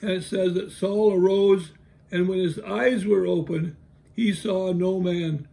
And 0.00 0.10
it 0.10 0.24
says 0.24 0.54
that 0.54 0.72
Saul 0.72 1.12
arose, 1.12 1.70
and 2.10 2.28
when 2.28 2.38
his 2.38 2.58
eyes 2.60 3.04
were 3.04 3.26
open, 3.26 3.76
he 4.14 4.32
saw 4.32 4.72
no 4.72 5.00
man. 5.00 5.48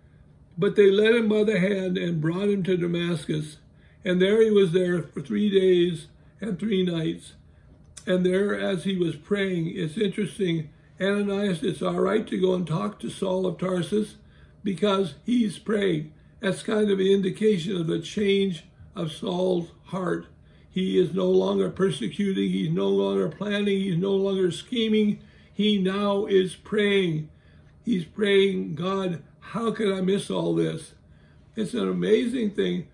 But 0.59 0.75
they 0.75 0.91
led 0.91 1.15
him 1.15 1.29
by 1.29 1.45
the 1.45 1.57
hand 1.57 1.97
and 1.97 2.19
brought 2.19 2.49
him 2.49 2.63
to 2.63 2.75
Damascus. 2.75 3.57
And 4.03 4.21
there 4.21 4.43
he 4.43 4.51
was 4.51 4.73
there 4.73 5.01
for 5.01 5.21
three 5.21 5.49
days 5.49 6.07
and 6.41 6.59
three 6.59 6.83
nights. 6.83 7.33
And 8.05 8.25
there, 8.25 8.59
as 8.59 8.83
he 8.83 8.97
was 8.97 9.15
praying, 9.15 9.71
it's 9.73 9.97
interesting. 9.97 10.69
Ananias, 10.99 11.63
it's 11.63 11.81
all 11.81 12.01
right 12.01 12.27
to 12.27 12.41
go 12.41 12.55
and 12.55 12.67
talk 12.67 12.99
to 12.99 13.09
Saul 13.09 13.45
of 13.45 13.57
Tarsus 13.57 14.15
because 14.61 15.13
he's 15.25 15.57
praying. 15.57 16.11
That's 16.41 16.61
kind 16.61 16.91
of 16.91 16.99
an 16.99 17.07
indication 17.07 17.77
of 17.77 17.87
the 17.87 17.99
change 17.99 18.65
of 18.97 19.13
Saul's 19.13 19.71
heart. 19.85 20.25
He 20.69 20.99
is 20.99 21.13
no 21.13 21.29
longer 21.29 21.69
persecuting. 21.69 22.49
He's 22.51 22.71
no 22.71 22.89
longer 22.89 23.29
planning. 23.29 23.79
He's 23.79 23.97
no 23.97 24.11
longer 24.11 24.51
scheming. 24.51 25.21
He 25.53 25.77
now 25.77 26.25
is 26.25 26.55
praying. 26.55 27.29
He's 27.85 28.03
praying, 28.03 28.75
God, 28.75 29.23
how 29.49 29.71
could 29.71 29.91
I 29.91 30.01
miss 30.01 30.29
all 30.29 30.53
this? 30.53 30.93
It's 31.55 31.73
an 31.73 31.89
amazing 31.89 32.51
thing 32.51 32.87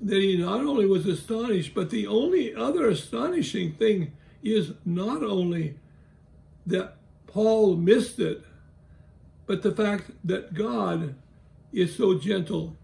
that 0.00 0.20
he 0.20 0.38
not 0.38 0.60
only 0.60 0.86
was 0.86 1.06
astonished, 1.06 1.74
but 1.74 1.90
the 1.90 2.06
only 2.06 2.54
other 2.54 2.88
astonishing 2.88 3.74
thing 3.74 4.12
is 4.42 4.72
not 4.86 5.22
only 5.22 5.76
that 6.64 6.96
Paul 7.26 7.76
missed 7.76 8.18
it, 8.18 8.42
but 9.46 9.62
the 9.62 9.72
fact 9.72 10.10
that 10.24 10.54
God 10.54 11.14
is 11.72 11.94
so 11.94 12.18
gentle. 12.18 12.76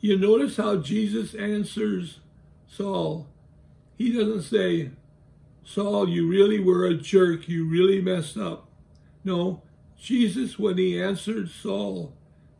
You 0.00 0.18
notice 0.18 0.56
how 0.56 0.76
Jesus 0.76 1.34
answers 1.34 2.20
Saul. 2.66 3.26
He 3.98 4.12
doesn't 4.12 4.42
say, 4.42 4.92
Saul, 5.62 6.08
you 6.08 6.26
really 6.26 6.60
were 6.60 6.86
a 6.86 6.94
jerk. 6.94 7.48
You 7.48 7.68
really 7.68 8.00
messed 8.00 8.38
up. 8.38 8.68
No, 9.24 9.62
Jesus, 9.98 10.58
when 10.58 10.78
he 10.78 11.02
answered 11.02 11.50
Saul, 11.50 12.14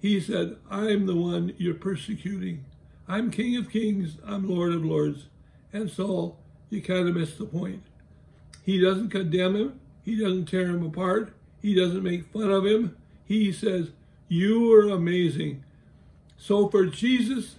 he 0.07 0.21
said, 0.21 0.57
I'm 0.71 1.07
the 1.07 1.17
one 1.17 1.55
you're 1.59 1.75
persecuting. 1.75 2.65
I'm 3.09 3.31
King 3.31 3.57
of 3.57 3.71
Kings. 3.71 4.19
I'm 4.25 4.49
Lord 4.49 4.73
of 4.73 4.85
Lords. 4.85 5.27
And 5.73 5.91
Saul, 5.91 6.39
you 6.71 6.83
kind 6.83 7.09
of 7.09 7.17
missed 7.17 7.39
the 7.39 7.45
point. 7.45 7.83
He 8.65 8.81
doesn't 8.81 9.11
condemn 9.11 9.57
him. 9.57 9.81
He 10.05 10.17
doesn't 10.17 10.47
tear 10.47 10.69
him 10.69 10.85
apart. 10.85 11.35
He 11.61 11.75
doesn't 11.75 12.03
make 12.03 12.33
fun 12.33 12.51
of 12.51 12.65
him. 12.65 12.97
He 13.25 13.53
says, 13.53 13.91
you 14.29 14.73
are 14.73 14.89
amazing. 14.89 15.65
So 16.37 16.69
for 16.69 16.87
Jesus, 16.87 17.57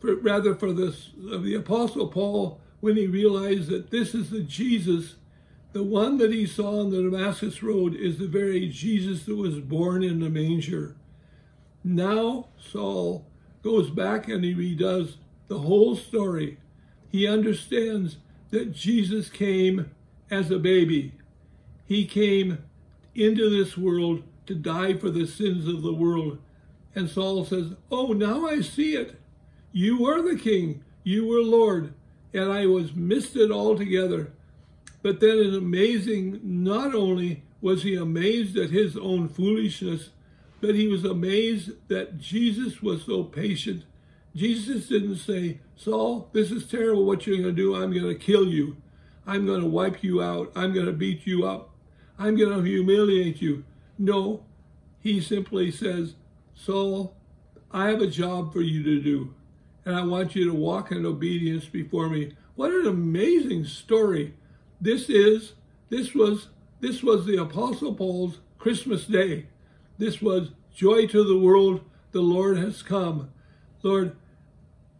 for, 0.00 0.14
rather 0.16 0.54
for 0.54 0.72
this, 0.72 1.10
the 1.16 1.54
Apostle 1.54 2.08
Paul, 2.08 2.60
when 2.80 2.96
he 2.96 3.06
realized 3.06 3.70
that 3.70 3.90
this 3.90 4.14
is 4.14 4.30
the 4.30 4.40
Jesus, 4.40 5.16
the 5.72 5.82
one 5.82 6.18
that 6.18 6.32
he 6.32 6.46
saw 6.46 6.80
on 6.80 6.90
the 6.90 7.02
Damascus 7.02 7.62
Road 7.62 7.94
is 7.94 8.18
the 8.18 8.26
very 8.26 8.68
Jesus 8.68 9.24
that 9.24 9.36
was 9.36 9.60
born 9.60 10.02
in 10.02 10.20
the 10.20 10.30
manger. 10.30 10.96
Now 11.84 12.48
Saul 12.58 13.26
goes 13.62 13.90
back 13.90 14.26
and 14.28 14.42
he 14.42 14.54
redoes 14.54 15.16
the 15.48 15.58
whole 15.58 15.94
story. 15.94 16.58
He 17.10 17.28
understands 17.28 18.16
that 18.50 18.72
Jesus 18.72 19.28
came 19.28 19.90
as 20.30 20.50
a 20.50 20.58
baby. 20.58 21.12
He 21.86 22.06
came 22.06 22.64
into 23.14 23.50
this 23.50 23.76
world 23.76 24.22
to 24.46 24.54
die 24.54 24.94
for 24.94 25.10
the 25.10 25.26
sins 25.26 25.68
of 25.68 25.82
the 25.82 25.92
world. 25.92 26.38
And 26.94 27.08
Saul 27.08 27.44
says, 27.44 27.74
Oh, 27.90 28.08
now 28.08 28.46
I 28.46 28.60
see 28.60 28.96
it. 28.96 29.20
You 29.70 30.02
were 30.02 30.22
the 30.22 30.38
king. 30.38 30.82
You 31.02 31.26
were 31.26 31.42
Lord 31.42 31.92
and 32.34 32.52
I 32.52 32.66
was 32.66 32.94
missed 32.94 33.36
it 33.36 33.50
altogether. 33.50 34.32
But 35.02 35.20
then 35.20 35.38
it's 35.38 35.56
amazing, 35.56 36.40
not 36.42 36.94
only 36.94 37.44
was 37.60 37.84
he 37.84 37.94
amazed 37.94 38.56
at 38.58 38.70
his 38.70 38.96
own 38.96 39.28
foolishness, 39.28 40.10
but 40.64 40.74
he 40.74 40.88
was 40.88 41.04
amazed 41.04 41.72
that 41.88 42.18
Jesus 42.18 42.80
was 42.80 43.04
so 43.04 43.22
patient. 43.22 43.84
Jesus 44.34 44.88
didn't 44.88 45.16
say, 45.16 45.60
Saul, 45.76 46.30
this 46.32 46.50
is 46.50 46.66
terrible 46.66 47.04
what 47.04 47.26
you're 47.26 47.36
going 47.36 47.54
to 47.54 47.62
do. 47.62 47.74
I'm 47.74 47.92
going 47.92 48.08
to 48.08 48.14
kill 48.14 48.46
you. 48.46 48.78
I'm 49.26 49.44
going 49.44 49.60
to 49.60 49.66
wipe 49.66 50.02
you 50.02 50.22
out. 50.22 50.50
I'm 50.56 50.72
going 50.72 50.86
to 50.86 50.92
beat 50.92 51.26
you 51.26 51.46
up. 51.46 51.70
I'm 52.18 52.34
going 52.34 52.56
to 52.56 52.62
humiliate 52.62 53.42
you. 53.42 53.64
No, 53.98 54.44
he 55.00 55.20
simply 55.20 55.70
says, 55.70 56.14
Saul, 56.54 57.14
I 57.70 57.90
have 57.90 58.00
a 58.00 58.06
job 58.06 58.50
for 58.52 58.62
you 58.62 58.82
to 58.84 59.02
do 59.02 59.34
and 59.84 59.94
I 59.94 60.02
want 60.02 60.34
you 60.34 60.46
to 60.46 60.56
walk 60.56 60.90
in 60.90 61.04
obedience 61.04 61.66
before 61.66 62.08
me. 62.08 62.32
What 62.54 62.72
an 62.72 62.86
amazing 62.86 63.66
story. 63.66 64.32
This 64.80 65.10
is, 65.10 65.52
this 65.90 66.14
was, 66.14 66.48
this 66.80 67.02
was 67.02 67.26
the 67.26 67.36
Apostle 67.36 67.94
Paul's 67.94 68.38
Christmas 68.58 69.04
day. 69.04 69.48
This 69.98 70.20
was 70.20 70.50
Joy 70.74 71.06
to 71.06 71.22
the 71.22 71.38
world, 71.38 71.82
the 72.10 72.20
Lord 72.20 72.58
has 72.58 72.82
come. 72.82 73.30
Lord, 73.82 74.16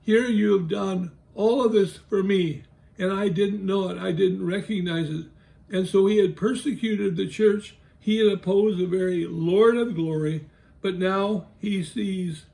here 0.02 0.26
you 0.26 0.52
have 0.52 0.68
done 0.68 1.10
all 1.34 1.64
of 1.64 1.72
this 1.72 1.96
for 1.96 2.22
me, 2.22 2.62
and 2.96 3.12
I 3.12 3.28
didn't 3.28 3.66
know 3.66 3.88
it. 3.88 3.98
I 3.98 4.12
didn't 4.12 4.46
recognize 4.46 5.10
it. 5.10 5.26
And 5.70 5.88
so 5.88 6.06
he 6.06 6.18
had 6.18 6.36
persecuted 6.36 7.16
the 7.16 7.26
church. 7.26 7.76
He 7.98 8.18
had 8.18 8.32
opposed 8.32 8.78
the 8.78 8.86
very 8.86 9.26
Lord 9.26 9.76
of 9.76 9.96
glory, 9.96 10.46
but 10.80 10.96
now 10.96 11.46
he 11.58 11.82
sees 11.82 12.46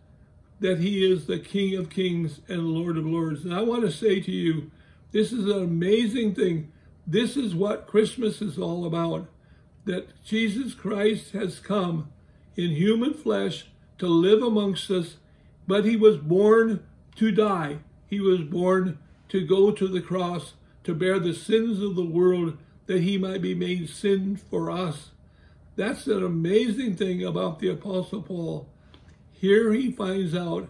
that 0.61 0.79
he 0.79 1.11
is 1.11 1.27
the 1.27 1.39
King 1.39 1.77
of 1.77 1.91
kings 1.91 2.41
and 2.49 2.69
Lord 2.69 2.97
of 2.97 3.05
lords. 3.05 3.45
And 3.45 3.53
I 3.53 3.63
want 3.63 3.83
to 3.83 3.91
say 3.91 4.21
to 4.21 4.31
you, 4.31 4.71
this 5.13 5.33
is 5.33 5.47
an 5.47 5.63
amazing 5.63 6.35
thing. 6.35 6.71
This 7.07 7.37
is 7.37 7.55
what 7.55 7.87
Christmas 7.87 8.41
is 8.41 8.59
all 8.59 8.87
about. 8.87 9.27
That 9.85 10.23
Jesus 10.23 10.75
Christ 10.75 11.33
has 11.33 11.59
come 11.59 12.13
in 12.57 12.71
human 12.71 13.15
flesh 13.15 13.67
to 13.99 14.07
live 14.07 14.43
amongst 14.43 14.91
us, 14.91 15.17
but 15.67 15.85
he 15.85 15.97
was 15.97 16.17
born 16.17 16.85
to 17.17 17.31
die. 17.31 17.79
He 18.09 18.21
was 18.21 18.41
born 18.41 18.99
to 19.29 19.47
go 19.47 19.71
to 19.71 19.87
the 19.87 20.01
cross, 20.01 20.55
to 20.85 20.95
bear 20.95 21.19
the 21.19 21.35
sins 21.35 21.81
of 21.81 21.95
the 21.95 22.05
world, 22.05 22.59
that 22.87 23.03
he 23.03 23.17
might 23.19 23.43
be 23.43 23.55
made 23.55 23.89
sin 23.89 24.37
for 24.37 24.71
us. 24.71 25.11
That's 25.77 26.07
an 26.07 26.25
amazing 26.25 26.97
thing 26.97 27.25
about 27.25 27.61
the 27.61 27.69
Apostle 27.69 28.23
Paul. 28.23 28.69
Here 29.33 29.73
he 29.73 29.93
finds 29.93 30.35
out 30.35 30.69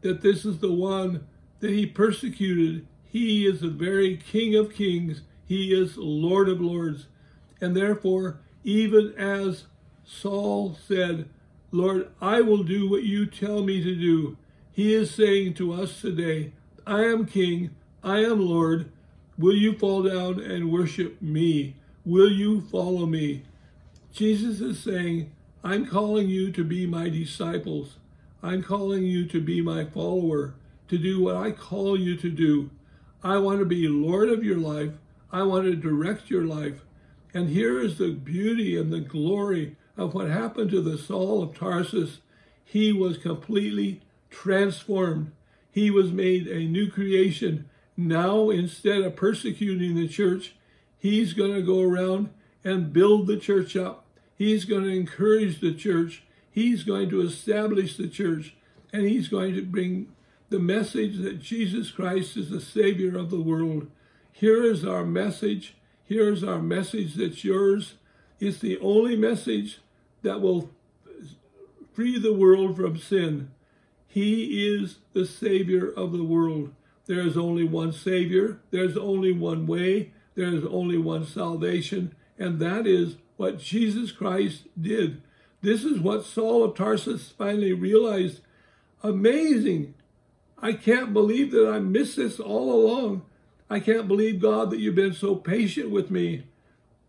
that 0.00 0.22
this 0.22 0.44
is 0.44 0.58
the 0.58 0.72
one 0.72 1.26
that 1.60 1.70
he 1.70 1.86
persecuted. 1.86 2.86
He 3.04 3.46
is 3.46 3.60
the 3.60 3.68
very 3.68 4.16
King 4.16 4.54
of 4.54 4.74
kings. 4.74 5.22
He 5.44 5.74
is 5.74 5.96
Lord 5.96 6.48
of 6.48 6.60
lords. 6.60 7.06
And 7.60 7.76
therefore, 7.76 8.40
even 8.64 9.14
as 9.18 9.66
Saul 10.04 10.76
said, 10.86 11.28
Lord, 11.72 12.10
I 12.20 12.40
will 12.40 12.64
do 12.64 12.88
what 12.88 13.04
you 13.04 13.26
tell 13.26 13.62
me 13.62 13.82
to 13.82 13.94
do. 13.94 14.36
He 14.72 14.94
is 14.94 15.14
saying 15.14 15.54
to 15.54 15.72
us 15.72 16.00
today, 16.00 16.52
I 16.86 17.04
am 17.04 17.26
King, 17.26 17.70
I 18.02 18.20
am 18.20 18.40
Lord. 18.40 18.90
Will 19.38 19.54
you 19.54 19.78
fall 19.78 20.02
down 20.02 20.40
and 20.40 20.72
worship 20.72 21.20
me? 21.22 21.76
Will 22.04 22.30
you 22.30 22.60
follow 22.60 23.06
me? 23.06 23.42
Jesus 24.12 24.60
is 24.60 24.82
saying, 24.82 25.30
I'm 25.62 25.86
calling 25.86 26.28
you 26.28 26.50
to 26.52 26.64
be 26.64 26.86
my 26.86 27.08
disciples. 27.08 27.96
I'm 28.42 28.62
calling 28.62 29.04
you 29.04 29.26
to 29.26 29.40
be 29.40 29.60
my 29.60 29.84
follower, 29.84 30.54
to 30.88 30.98
do 30.98 31.22
what 31.22 31.36
I 31.36 31.52
call 31.52 31.98
you 31.98 32.16
to 32.16 32.30
do. 32.30 32.70
I 33.22 33.36
want 33.36 33.58
to 33.58 33.66
be 33.66 33.86
Lord 33.86 34.30
of 34.30 34.42
your 34.42 34.56
life. 34.56 34.92
I 35.30 35.42
want 35.42 35.64
to 35.64 35.76
direct 35.76 36.30
your 36.30 36.44
life. 36.44 36.80
And 37.34 37.50
here 37.50 37.78
is 37.78 37.98
the 37.98 38.10
beauty 38.10 38.76
and 38.78 38.92
the 38.92 39.00
glory 39.00 39.76
of 40.00 40.14
what 40.14 40.30
happened 40.30 40.70
to 40.70 40.80
the 40.80 40.96
Saul 40.96 41.42
of 41.42 41.54
Tarsus. 41.54 42.20
He 42.64 42.90
was 42.90 43.18
completely 43.18 44.00
transformed. 44.30 45.32
He 45.70 45.90
was 45.90 46.10
made 46.10 46.46
a 46.46 46.64
new 46.64 46.90
creation. 46.90 47.68
Now, 47.96 48.48
instead 48.48 49.02
of 49.02 49.14
persecuting 49.14 49.94
the 49.94 50.08
church, 50.08 50.54
he's 50.98 51.34
going 51.34 51.54
to 51.54 51.62
go 51.62 51.82
around 51.82 52.30
and 52.64 52.94
build 52.94 53.26
the 53.26 53.36
church 53.36 53.76
up. 53.76 54.06
He's 54.36 54.64
going 54.64 54.84
to 54.84 54.90
encourage 54.90 55.60
the 55.60 55.74
church. 55.74 56.22
He's 56.50 56.82
going 56.82 57.10
to 57.10 57.20
establish 57.20 57.96
the 57.96 58.08
church 58.08 58.56
and 58.92 59.06
he's 59.06 59.28
going 59.28 59.54
to 59.54 59.62
bring 59.62 60.08
the 60.48 60.58
message 60.58 61.18
that 61.18 61.40
Jesus 61.40 61.90
Christ 61.90 62.36
is 62.36 62.48
the 62.50 62.60
Savior 62.60 63.16
of 63.18 63.30
the 63.30 63.40
world. 63.40 63.88
Here 64.32 64.64
is 64.64 64.84
our 64.84 65.04
message. 65.04 65.76
Here's 66.04 66.42
our 66.42 66.58
message 66.58 67.14
that's 67.14 67.44
yours. 67.44 67.94
It's 68.40 68.58
the 68.58 68.78
only 68.78 69.14
message 69.14 69.80
that 70.22 70.40
will 70.40 70.70
free 71.92 72.18
the 72.18 72.32
world 72.32 72.76
from 72.76 72.96
sin. 72.96 73.50
He 74.06 74.66
is 74.66 74.98
the 75.12 75.24
Savior 75.24 75.90
of 75.90 76.12
the 76.12 76.24
world. 76.24 76.72
There 77.06 77.20
is 77.20 77.36
only 77.36 77.64
one 77.64 77.92
Savior. 77.92 78.60
There's 78.70 78.96
only 78.96 79.32
one 79.32 79.66
way. 79.66 80.12
There 80.34 80.54
is 80.54 80.64
only 80.64 80.98
one 80.98 81.26
salvation. 81.26 82.14
And 82.38 82.58
that 82.60 82.86
is 82.86 83.16
what 83.36 83.58
Jesus 83.58 84.12
Christ 84.12 84.62
did. 84.80 85.22
This 85.62 85.84
is 85.84 86.00
what 86.00 86.24
Saul 86.24 86.64
of 86.64 86.74
Tarsus 86.74 87.30
finally 87.30 87.72
realized. 87.72 88.40
Amazing. 89.02 89.94
I 90.58 90.72
can't 90.72 91.12
believe 91.12 91.52
that 91.52 91.68
I 91.68 91.78
missed 91.78 92.16
this 92.16 92.40
all 92.40 92.72
along. 92.72 93.22
I 93.68 93.80
can't 93.80 94.08
believe, 94.08 94.40
God, 94.40 94.70
that 94.70 94.80
you've 94.80 94.94
been 94.94 95.12
so 95.12 95.36
patient 95.36 95.90
with 95.90 96.10
me. 96.10 96.44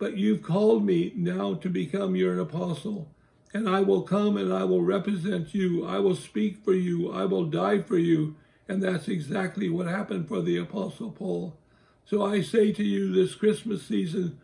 But 0.02 0.18
you've 0.18 0.42
called 0.42 0.84
me 0.84 1.14
now 1.16 1.54
to 1.54 1.70
become 1.70 2.16
your 2.16 2.40
apostle. 2.40 3.08
And 3.54 3.70
I 3.70 3.82
will 3.82 4.02
come 4.02 4.36
and 4.36 4.52
I 4.52 4.64
will 4.64 4.82
represent 4.82 5.54
you. 5.54 5.86
I 5.86 6.00
will 6.00 6.16
speak 6.16 6.66
for 6.66 6.74
you. 6.74 7.14
I 7.14 7.26
will 7.26 7.46
die 7.46 7.84
for 7.84 8.00
you. 8.00 8.36
And 8.68 8.82
that's 8.82 9.08
exactly 9.08 9.70
what 9.70 9.86
happened 9.86 10.28
for 10.28 10.42
the 10.42 10.58
Apostle 10.58 11.12
Paul. 11.12 11.56
So 12.04 12.26
I 12.26 12.42
say 12.42 12.72
to 12.72 12.84
you 12.84 13.14
this 13.14 13.36
Christmas 13.36 13.86
season, 13.86 14.40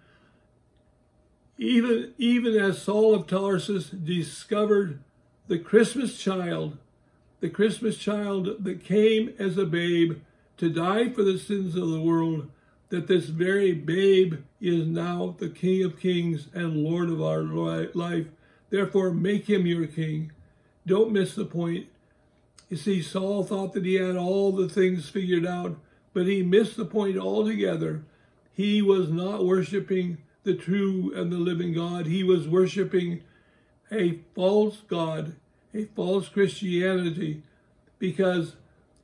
even, 1.57 2.13
even 2.19 2.55
as 2.55 2.79
Saul 2.79 3.15
of 3.15 3.25
Tarsus 3.25 3.89
discovered 3.89 4.99
the 5.47 5.57
Christmas 5.57 6.19
child, 6.19 6.77
the 7.39 7.49
Christmas 7.49 7.97
child 7.97 8.63
that 8.63 8.83
came 8.83 9.33
as 9.39 9.57
a 9.57 9.65
babe 9.65 10.19
to 10.57 10.69
die 10.69 11.09
for 11.09 11.23
the 11.23 11.39
sins 11.39 11.75
of 11.75 11.89
the 11.89 12.01
world, 12.01 12.51
that 12.89 13.07
this 13.07 13.25
very 13.25 13.73
babe 13.73 14.35
is 14.61 14.87
now 14.87 15.35
the 15.37 15.49
King 15.49 15.83
of 15.83 15.99
kings 15.99 16.47
and 16.53 16.83
Lord 16.83 17.09
of 17.09 17.21
our 17.21 17.43
life. 17.93 18.27
Therefore, 18.69 19.11
make 19.11 19.49
him 19.49 19.65
your 19.65 19.87
king. 19.87 20.31
Don't 20.85 21.11
miss 21.11 21.35
the 21.35 21.45
point. 21.45 21.87
You 22.69 22.77
see, 22.77 23.01
Saul 23.01 23.43
thought 23.43 23.73
that 23.73 23.85
he 23.85 23.95
had 23.95 24.17
all 24.17 24.51
the 24.51 24.67
things 24.67 25.09
figured 25.09 25.45
out, 25.45 25.77
but 26.13 26.27
he 26.27 26.43
missed 26.43 26.75
the 26.75 26.85
point 26.85 27.17
altogether. 27.17 28.03
He 28.53 28.81
was 28.81 29.09
not 29.09 29.45
worshiping 29.45 30.17
the 30.43 30.55
true 30.55 31.13
and 31.15 31.31
the 31.31 31.37
living 31.37 31.73
God. 31.73 32.07
He 32.07 32.23
was 32.23 32.47
worshiping 32.47 33.21
a 33.91 34.19
false 34.35 34.77
God, 34.87 35.35
a 35.73 35.85
false 35.85 36.27
Christianity, 36.27 37.43
because 37.99 38.55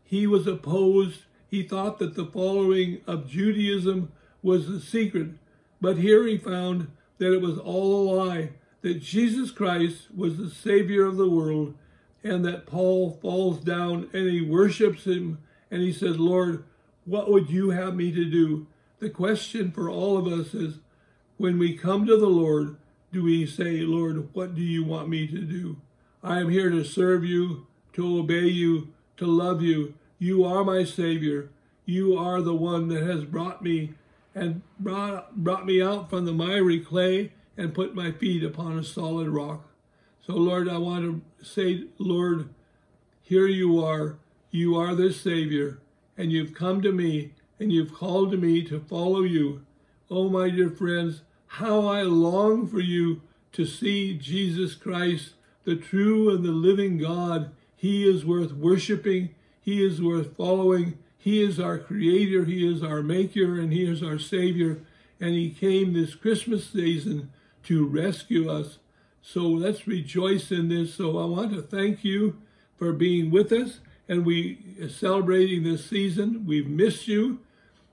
he 0.03 0.27
was 0.27 0.47
opposed. 0.47 1.21
He 1.53 1.61
thought 1.61 1.99
that 1.99 2.15
the 2.15 2.25
following 2.25 3.01
of 3.05 3.29
Judaism 3.29 4.11
was 4.41 4.67
the 4.67 4.79
secret. 4.79 5.33
But 5.79 5.99
here 5.99 6.25
he 6.25 6.35
found 6.35 6.87
that 7.19 7.31
it 7.31 7.41
was 7.41 7.59
all 7.59 7.93
a 7.93 8.15
lie, 8.15 8.49
that 8.81 9.03
Jesus 9.03 9.51
Christ 9.51 10.07
was 10.17 10.37
the 10.37 10.49
Savior 10.49 11.05
of 11.05 11.15
the 11.15 11.29
world, 11.29 11.75
and 12.23 12.43
that 12.43 12.65
Paul 12.65 13.19
falls 13.21 13.59
down 13.59 14.09
and 14.13 14.27
he 14.27 14.41
worships 14.41 15.03
him 15.03 15.43
and 15.69 15.83
he 15.83 15.93
says, 15.93 16.17
Lord, 16.17 16.63
what 17.05 17.29
would 17.29 17.51
you 17.51 17.69
have 17.69 17.93
me 17.93 18.11
to 18.11 18.25
do? 18.25 18.65
The 18.97 19.11
question 19.11 19.71
for 19.71 19.91
all 19.91 20.17
of 20.17 20.25
us 20.25 20.55
is, 20.55 20.79
when 21.37 21.59
we 21.59 21.77
come 21.77 22.07
to 22.07 22.17
the 22.17 22.25
Lord, 22.25 22.77
do 23.11 23.21
we 23.21 23.45
say, 23.45 23.81
Lord, 23.81 24.33
what 24.33 24.55
do 24.55 24.61
you 24.63 24.83
want 24.83 25.07
me 25.07 25.27
to 25.27 25.41
do? 25.41 25.77
I 26.23 26.39
am 26.39 26.49
here 26.49 26.71
to 26.71 26.83
serve 26.83 27.23
you, 27.23 27.67
to 27.93 28.17
obey 28.17 28.47
you, 28.47 28.87
to 29.17 29.27
love 29.27 29.61
you. 29.61 29.93
You 30.23 30.45
are 30.45 30.63
my 30.63 30.85
Savior. 30.85 31.49
You 31.85 32.17
are 32.17 32.41
the 32.41 32.55
one 32.55 32.87
that 32.87 33.03
has 33.03 33.25
brought 33.25 33.61
me 33.61 33.95
and 34.33 34.61
brought, 34.79 35.35
brought 35.35 35.65
me 35.65 35.81
out 35.81 36.09
from 36.09 36.23
the 36.23 36.31
miry 36.31 36.79
clay 36.79 37.33
and 37.57 37.73
put 37.73 37.93
my 37.93 38.13
feet 38.13 38.41
upon 38.41 38.79
a 38.79 38.85
solid 38.85 39.27
rock. 39.27 39.67
So, 40.25 40.35
Lord, 40.35 40.69
I 40.69 40.77
want 40.77 41.03
to 41.03 41.45
say, 41.45 41.87
Lord, 41.97 42.47
here 43.21 43.47
you 43.47 43.83
are. 43.83 44.17
You 44.49 44.77
are 44.77 44.95
the 44.95 45.11
Savior, 45.11 45.81
and 46.17 46.31
you've 46.31 46.53
come 46.53 46.81
to 46.83 46.93
me, 46.93 47.33
and 47.59 47.73
you've 47.73 47.93
called 47.93 48.31
to 48.31 48.37
me 48.37 48.63
to 48.63 48.79
follow 48.79 49.23
you. 49.23 49.65
Oh, 50.09 50.29
my 50.29 50.49
dear 50.49 50.69
friends, 50.69 51.23
how 51.47 51.85
I 51.85 52.03
long 52.03 52.65
for 52.65 52.79
you 52.79 53.23
to 53.51 53.65
see 53.65 54.17
Jesus 54.17 54.73
Christ, 54.73 55.33
the 55.65 55.75
true 55.75 56.33
and 56.33 56.45
the 56.45 56.51
living 56.51 56.97
God. 56.97 57.51
He 57.75 58.09
is 58.09 58.25
worth 58.25 58.53
worshiping. 58.53 59.35
He 59.63 59.83
is 59.83 60.01
worth 60.01 60.35
following. 60.35 60.97
He 61.17 61.41
is 61.41 61.59
our 61.59 61.79
creator. 61.79 62.43
He 62.45 62.69
is 62.69 62.83
our 62.83 63.01
maker 63.01 63.59
and 63.59 63.71
he 63.71 63.89
is 63.89 64.03
our 64.03 64.19
savior. 64.19 64.81
And 65.19 65.31
he 65.31 65.49
came 65.49 65.93
this 65.93 66.15
Christmas 66.15 66.69
season 66.69 67.31
to 67.63 67.87
rescue 67.87 68.51
us. 68.51 68.79
So 69.21 69.43
let's 69.43 69.87
rejoice 69.87 70.51
in 70.51 70.67
this. 70.67 70.93
So 70.95 71.17
I 71.17 71.25
want 71.25 71.53
to 71.53 71.61
thank 71.61 72.03
you 72.03 72.41
for 72.77 72.91
being 72.91 73.31
with 73.31 73.53
us 73.53 73.79
and 74.09 74.25
we 74.25 74.59
are 74.81 74.89
celebrating 74.89 75.63
this 75.63 75.85
season. 75.85 76.45
We've 76.45 76.67
missed 76.67 77.07
you. 77.07 77.39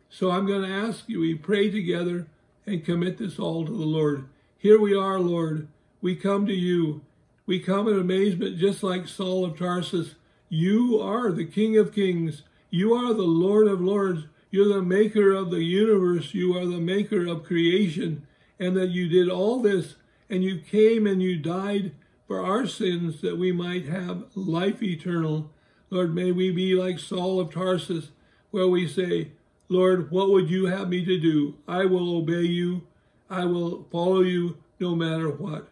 So 0.09 0.33
I'm 0.33 0.46
going 0.46 0.62
to 0.62 0.68
ask 0.68 1.09
you, 1.09 1.20
we 1.20 1.37
pray 1.37 1.70
together 1.70 2.26
and 2.66 2.85
commit 2.85 3.18
this 3.18 3.38
all 3.38 3.64
to 3.64 3.70
the 3.70 3.85
Lord. 3.85 4.28
Here 4.59 4.80
we 4.80 4.94
are, 4.94 5.20
Lord. 5.20 5.68
We 6.02 6.16
come 6.16 6.46
to 6.46 6.52
you. 6.52 7.02
We 7.46 7.61
come 7.61 7.87
in 7.87 7.98
amazement, 7.98 8.59
just 8.59 8.83
like 8.83 9.06
Saul 9.06 9.44
of 9.44 9.56
Tarsus. 9.56 10.16
You 10.52 11.00
are 11.00 11.30
the 11.30 11.46
King 11.46 11.78
of 11.78 11.94
Kings. 11.94 12.42
You 12.70 12.92
are 12.92 13.14
the 13.14 13.22
Lord 13.22 13.68
of 13.68 13.80
Lords. 13.80 14.24
You're 14.50 14.74
the 14.74 14.82
maker 14.82 15.30
of 15.30 15.52
the 15.52 15.62
universe. 15.62 16.34
You 16.34 16.58
are 16.58 16.66
the 16.66 16.80
maker 16.80 17.24
of 17.24 17.44
creation. 17.44 18.26
And 18.58 18.76
that 18.76 18.88
you 18.88 19.08
did 19.08 19.30
all 19.30 19.62
this 19.62 19.94
and 20.28 20.42
you 20.42 20.58
came 20.58 21.06
and 21.06 21.22
you 21.22 21.36
died 21.36 21.92
for 22.26 22.44
our 22.44 22.66
sins 22.66 23.20
that 23.20 23.38
we 23.38 23.52
might 23.52 23.86
have 23.86 24.24
life 24.34 24.82
eternal. 24.82 25.52
Lord, 25.88 26.16
may 26.16 26.32
we 26.32 26.50
be 26.50 26.74
like 26.74 26.98
Saul 26.98 27.38
of 27.38 27.54
Tarsus, 27.54 28.10
where 28.50 28.66
we 28.66 28.88
say, 28.88 29.30
Lord, 29.68 30.10
what 30.10 30.30
would 30.30 30.50
you 30.50 30.66
have 30.66 30.88
me 30.88 31.04
to 31.04 31.16
do? 31.16 31.54
I 31.68 31.84
will 31.84 32.16
obey 32.16 32.42
you. 32.42 32.82
I 33.28 33.44
will 33.44 33.86
follow 33.92 34.22
you 34.22 34.58
no 34.80 34.96
matter 34.96 35.30
what. 35.30 35.68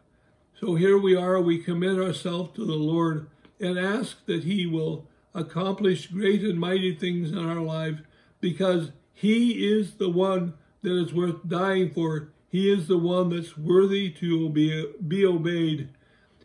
So 0.61 0.77
here 0.77 0.99
we 0.99 1.17
are, 1.17 1.41
we 1.41 1.59
commit 1.59 1.99
ourselves 1.99 2.55
to 2.55 2.65
the 2.65 2.75
Lord 2.75 3.29
and 3.61 3.79
ask 3.79 4.25
that 4.27 4.45
he 4.45 4.67
will 4.67 5.07
accomplish 5.35 6.07
great 6.09 6.43
and 6.43 6.59
mighty 6.59 6.95
things 6.95 7.31
in 7.31 7.39
our 7.39 7.61
lives 7.61 8.01
because 8.41 8.93
he 9.13 9.69
is 9.69 9.95
the 9.95 10.09
one 10.09 10.55
that 10.83 10.97
is 10.97 11.13
worth 11.13 11.47
dying 11.47 11.91
for. 11.91 12.31
He 12.49 12.73
is 12.73 12.89
the 12.89 12.99
one 12.99 13.31
that's 13.31 13.59
worthy 13.59 14.11
to 14.13 14.49
be, 14.49 14.93
be 15.07 15.25
obeyed. 15.27 15.91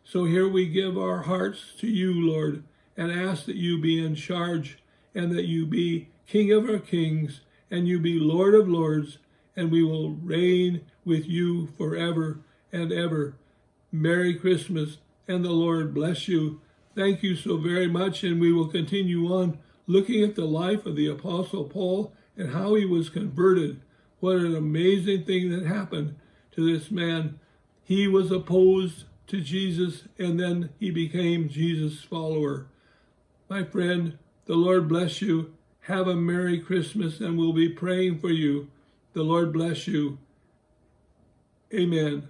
So 0.03 0.25
here 0.25 0.47
we 0.47 0.67
give 0.67 0.97
our 0.97 1.21
hearts 1.21 1.73
to 1.79 1.87
you, 1.87 2.13
Lord, 2.13 2.63
and 2.97 3.11
ask 3.11 3.45
that 3.45 3.55
you 3.55 3.79
be 3.79 4.03
in 4.03 4.15
charge 4.15 4.79
and 5.15 5.31
that 5.31 5.45
you 5.45 5.65
be 5.65 6.09
King 6.25 6.51
of 6.51 6.69
our 6.69 6.79
kings 6.79 7.41
and 7.69 7.87
you 7.87 7.99
be 7.99 8.19
Lord 8.19 8.53
of 8.53 8.67
lords, 8.67 9.17
and 9.55 9.71
we 9.71 9.83
will 9.83 10.11
reign 10.11 10.81
with 11.05 11.25
you 11.27 11.67
forever 11.77 12.39
and 12.71 12.91
ever. 12.91 13.35
Merry 13.91 14.35
Christmas, 14.35 14.97
and 15.27 15.43
the 15.43 15.51
Lord 15.51 15.93
bless 15.93 16.27
you. 16.27 16.61
Thank 16.95 17.23
you 17.23 17.35
so 17.35 17.57
very 17.57 17.87
much, 17.87 18.23
and 18.23 18.39
we 18.39 18.53
will 18.53 18.67
continue 18.67 19.25
on 19.33 19.57
looking 19.87 20.23
at 20.23 20.35
the 20.35 20.45
life 20.45 20.85
of 20.85 20.95
the 20.95 21.07
Apostle 21.07 21.63
Paul 21.63 22.13
and 22.37 22.53
how 22.53 22.75
he 22.75 22.85
was 22.85 23.09
converted. 23.09 23.81
What 24.19 24.37
an 24.37 24.55
amazing 24.55 25.25
thing 25.25 25.49
that 25.49 25.65
happened 25.65 26.15
to 26.51 26.71
this 26.71 26.91
man. 26.91 27.39
He 27.83 28.07
was 28.07 28.31
opposed 28.31 29.05
to 29.27 29.41
Jesus, 29.41 30.03
and 30.19 30.39
then 30.39 30.69
he 30.79 30.91
became 30.91 31.49
Jesus' 31.49 32.03
follower. 32.03 32.67
My 33.49 33.63
friend, 33.63 34.17
the 34.45 34.55
Lord 34.55 34.87
bless 34.87 35.21
you. 35.21 35.53
Have 35.81 36.07
a 36.07 36.15
Merry 36.15 36.59
Christmas, 36.59 37.19
and 37.19 37.37
we'll 37.37 37.53
be 37.53 37.69
praying 37.69 38.19
for 38.19 38.29
you. 38.29 38.69
The 39.13 39.23
Lord 39.23 39.51
bless 39.51 39.87
you. 39.87 40.19
Amen. 41.73 42.29